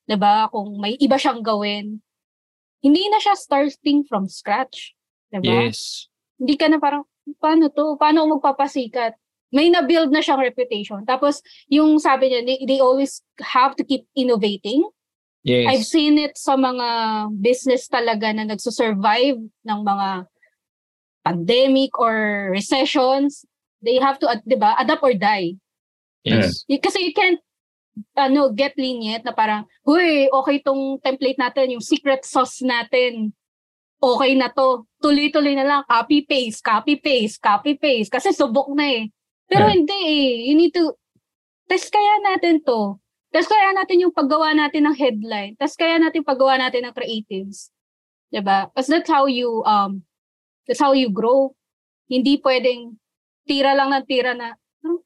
[0.07, 0.47] 'di ba?
[0.49, 1.99] Kung may iba siyang gawin,
[2.79, 4.95] hindi na siya starting from scratch,
[5.29, 5.67] 'di ba?
[5.67, 6.07] Yes.
[6.39, 7.03] Hindi ka na parang
[7.43, 7.99] paano to?
[7.99, 9.19] Paano ako magpapasikat?
[9.51, 11.03] May na-build na siyang reputation.
[11.07, 11.39] Tapos
[11.71, 14.83] yung sabi niya, they, they always have to keep innovating.
[15.47, 15.95] I've Yes.
[15.95, 16.87] seen it sa mga
[17.39, 20.27] business talaga na nagsusurvive ng mga
[21.23, 23.47] pandemic or recessions.
[23.79, 25.55] They have to, 'di ba, adapt or die.
[26.27, 26.67] Yes.
[26.67, 27.39] Kasi you can't
[28.13, 33.33] ano, get lenient na parang, huy, okay tong template natin, yung secret sauce natin.
[33.97, 34.85] Okay na to.
[35.01, 35.81] Tuloy-tuloy na lang.
[35.89, 38.13] Copy-paste, copy-paste, copy-paste.
[38.13, 39.09] Kasi subok na eh.
[39.49, 39.73] Pero Yeah.
[39.73, 40.29] hindi eh.
[40.51, 40.93] You need to,
[41.65, 43.01] test kaya natin to.
[43.33, 45.57] Test kaya natin yung paggawa natin ng headline.
[45.57, 47.73] Test kaya natin paggawa natin ng creatives.
[48.31, 48.67] 'Di ba?
[48.71, 50.03] Because that's how you, um,
[50.67, 51.55] that's how you grow.
[52.07, 52.95] Hindi pwedeng
[53.47, 54.99] tira lang ng tira na, "Hmm,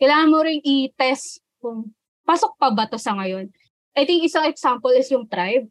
[0.00, 1.90] kailangan mo rin i-test kung
[2.22, 3.50] pasok pa ba to sa ngayon.
[3.98, 5.66] I think isang example is yung tribe.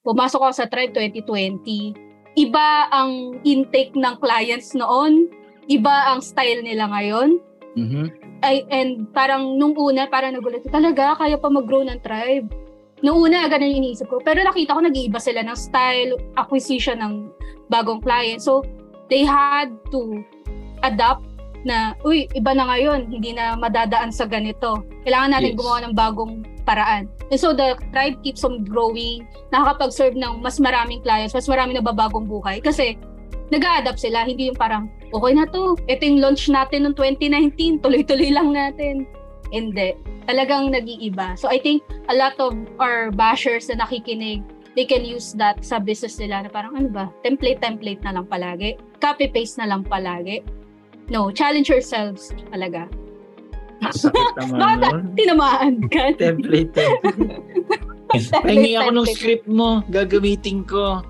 [0.00, 1.92] Pumasok ako sa tribe 2020.
[2.40, 5.28] Iba ang intake ng clients noon
[5.68, 7.40] iba ang style nila ngayon.
[7.74, 8.04] Mhm.
[8.44, 12.52] Ay, and parang nung una, parang nagulat ko, talaga, kaya pa mag-grow ng tribe.
[13.00, 14.20] Nung una, ganun yung iniisip ko.
[14.20, 17.14] Pero nakita ko, nag-iiba sila ng style, acquisition ng
[17.72, 18.44] bagong client.
[18.44, 18.60] So,
[19.08, 20.20] they had to
[20.84, 21.24] adapt
[21.64, 24.84] na, uy, iba na ngayon, hindi na madadaan sa ganito.
[25.04, 25.58] Kailangan natin Yes.
[25.58, 26.32] gumawa ng bagong
[26.64, 27.08] paraan.
[27.32, 32.28] And so, the tribe keeps on growing, nakakapag-serve ng mas maraming clients, mas maraming nababagong
[32.28, 32.60] buhay.
[32.60, 32.96] Kasi,
[33.52, 37.80] nag adapt sila, hindi yung parang, okay na to, ito yung launch natin noong 2019,
[37.84, 39.04] tuloy-tuloy lang natin.
[39.52, 39.94] Hindi.
[40.24, 41.36] Talagang nag-iiba.
[41.36, 44.40] So I think a lot of our bashers na nakikinig,
[44.74, 48.74] they can use that sa business nila na parang ano ba, template-template na lang palagi.
[48.98, 50.42] Copy-paste na lang palagi.
[51.12, 52.88] No, challenge yourselves talaga.
[53.92, 55.04] Sakit naman Bakit nun.
[55.18, 56.16] tinamaan ka?
[56.16, 57.42] Template, template.
[58.32, 59.84] Pahingi ako ng script mo.
[59.92, 61.02] Gagamitin ko.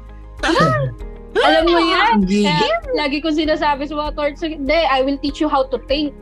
[1.35, 2.25] Alam mo yan.
[2.25, 2.49] Hindi.
[2.49, 6.15] Kaya, lagi ko sinasabi sa mga torts, hindi, I will teach you how to think.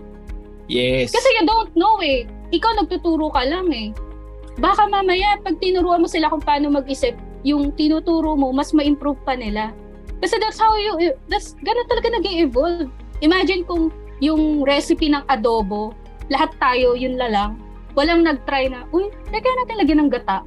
[0.67, 1.13] Yes.
[1.13, 2.29] Kasi you don't know eh.
[2.53, 3.95] Ikaw nagtuturo ka lang eh.
[4.61, 7.17] Baka mamaya, pag tinuruan mo sila kung paano mag-isip,
[7.47, 9.73] yung tinuturo mo, mas ma-improve pa nila.
[10.21, 12.93] Kasi that's how you, that's, ganun talaga nag evolve
[13.23, 15.95] Imagine kung yung recipe ng adobo,
[16.27, 17.51] lahat tayo yun la lang,
[17.95, 20.43] walang nag-try na, uy, try kaya natin lagyan ng gata.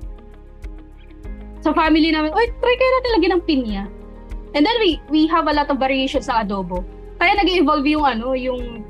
[1.63, 3.83] Sa family namin, uy, try kaya natin lagyan ng pinya.
[4.55, 6.83] And then we we have a lot of variations sa adobo.
[7.19, 8.83] Kaya nag evolve yung ano, yung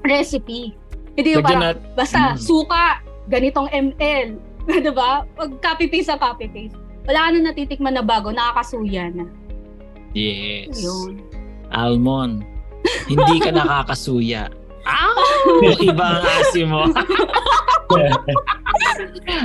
[0.00, 0.72] recipe.
[1.16, 2.40] Hindi yung parang, nat- basta Mm.
[2.40, 2.84] suka,
[3.28, 4.40] ganitong ml.
[4.84, 5.28] diba?
[5.28, 6.76] Pag copy-paste sa copy-paste.
[7.04, 9.28] Wala ka na natitikman na bago, nakakasuya na.
[10.16, 10.80] Yes.
[10.80, 11.20] Yun.
[11.68, 12.53] Almond.
[13.08, 14.48] Hindi ka nakakasuya.
[14.84, 15.16] Ah!
[15.80, 16.84] Iba ang asim mo.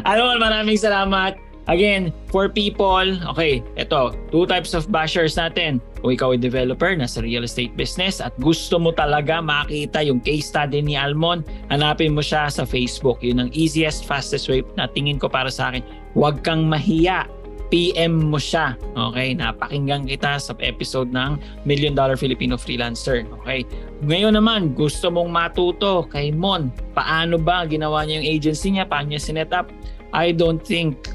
[0.04, 1.40] Almond, maraming salamat.
[1.70, 5.78] Again, for people, okay, ito, two types of bashers natin.
[6.02, 10.50] Kung ikaw ay developer, nasa real estate business at gusto mo talaga makita yung case
[10.50, 13.22] study ni Almon, hanapin mo siya sa Facebook.
[13.22, 15.86] Yun ang easiest, fastest way na tingin ko para sa akin.
[16.18, 17.30] Huwag kang mahiya.
[17.70, 18.74] PM mo siya.
[18.98, 19.38] Okay?
[19.38, 23.26] Napakinggan kita sa episode ng Million Dollar Filipino Freelancer.
[23.42, 23.64] Okay?
[24.06, 26.74] Ngayon naman, gusto mong matuto kay Mon.
[26.98, 28.90] Paano ba ginawa niya yung agency niya?
[28.90, 29.70] Paano niya sinet up?
[30.12, 31.14] I don't think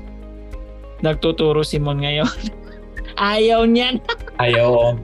[1.02, 2.30] nagtuturo si Mon ngayon.
[3.18, 3.98] Ayaw niyan.
[4.38, 4.94] Ayaw.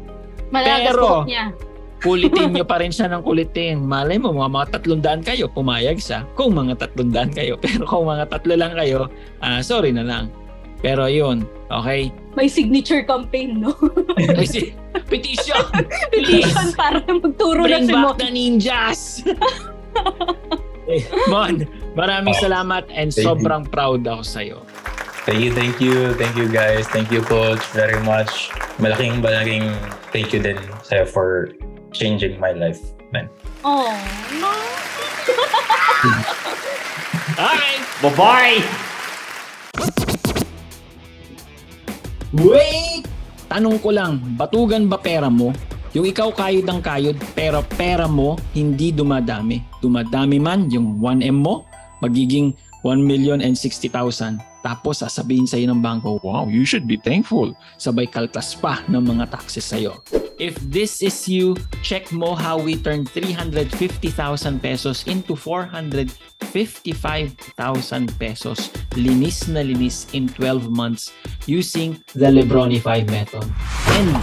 [0.51, 1.55] Malagas Pero- niya.
[2.01, 3.85] Kulitin niyo pa rin siya ng kulitin.
[3.85, 6.25] Malay mo, mga, mga tatlong daan kayo, pumayag siya.
[6.33, 7.61] Kung mga tatlong daan kayo.
[7.63, 9.13] Pero kung mga tatlo lang kayo,
[9.45, 10.33] ah, sorry na lang.
[10.81, 12.09] Pero yun, okay?
[12.33, 13.77] May signature campaign, no?
[14.39, 14.61] Ay, si,
[15.07, 15.61] petition!
[16.15, 16.49] Please!
[16.49, 18.13] Petition para magturo na Bring si Mo.
[18.13, 19.01] back the ninjas!
[20.91, 21.63] Eh, Mon,
[21.95, 23.31] maraming salamat and Thank you.
[23.31, 24.59] sobrang proud ako sa'yo.
[25.23, 26.91] Thank you, thank you, thank you guys.
[26.91, 28.51] Thank you coach very much.
[28.83, 29.71] Malaking malaking
[30.11, 31.55] thank you din sa'yo for
[31.95, 32.83] changing my life,
[33.15, 33.31] man.
[33.63, 33.95] Oh,
[34.43, 34.51] no.
[37.39, 38.59] Okay, bye-bye!
[42.31, 43.11] Wait!
[43.51, 45.51] Tanong ko lang, batugan ba pera mo?
[45.91, 49.59] Yung ikaw kayod ng kayod, pero pera mo hindi dumadami.
[49.83, 51.67] Dumadami man yung 1M mo,
[51.99, 52.55] magiging
[52.87, 54.39] 1 million and 60,000.
[54.61, 57.49] Tapos sasabihin sa'yo ng bangko, wow, you should be thankful.
[57.81, 59.97] Sabay kaltas pa ng mga taxes sa'yo.
[60.41, 61.53] If this is you,
[61.85, 63.77] check mo how we turn 350,000
[64.61, 66.17] pesos into 455,000
[68.17, 68.73] pesos.
[68.97, 71.13] Linis na linis in 12 months
[71.45, 73.45] using the Lebronify method.
[74.01, 74.17] And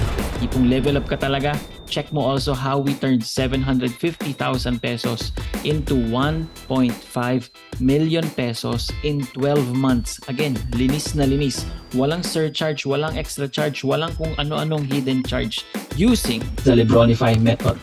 [0.50, 1.54] kung level up ka talaga,
[1.88, 3.96] check mo also how we turned 750,000
[4.82, 5.32] pesos
[5.64, 10.20] into 1.5 million pesos in 12 months.
[10.28, 11.66] Again, linis na linis.
[11.96, 15.64] Walang surcharge, walang extra charge, walang kung ano-anong hidden charge
[15.96, 17.80] using the Lebronify method.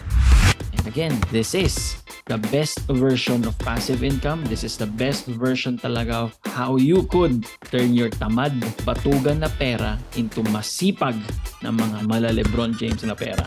[0.76, 1.96] And again, this is
[2.26, 4.44] the best version of passive income.
[4.48, 8.56] This is the best version talaga of how you could turn your tamad,
[8.88, 11.16] batugan na pera into masipag
[11.60, 13.44] na mga mala Lebron James na pera.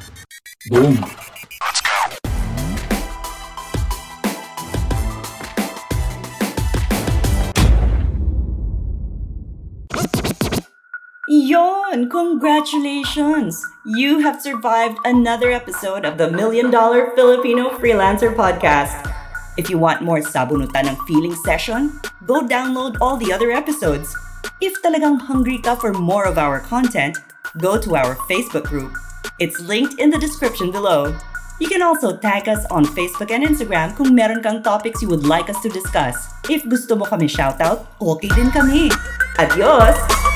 [0.65, 0.97] Boom!
[11.29, 12.09] Yon!
[12.09, 13.63] Congratulations!
[13.85, 18.97] You have survived another episode of the Million Dollar Filipino Freelancer Podcast.
[19.61, 24.09] If you want more sabunutan ng feeling session, go download all the other episodes.
[24.59, 27.21] If talagang hungry ka for more of our content,
[27.61, 28.97] go to our Facebook group.
[29.39, 31.13] It's linked in the description below.
[31.59, 35.29] You can also tag us on Facebook and Instagram kung meron kang topics you would
[35.29, 36.17] like us to discuss.
[36.49, 38.89] If gusto mo kami shoutout, okay din kami.
[39.37, 40.26] Adios!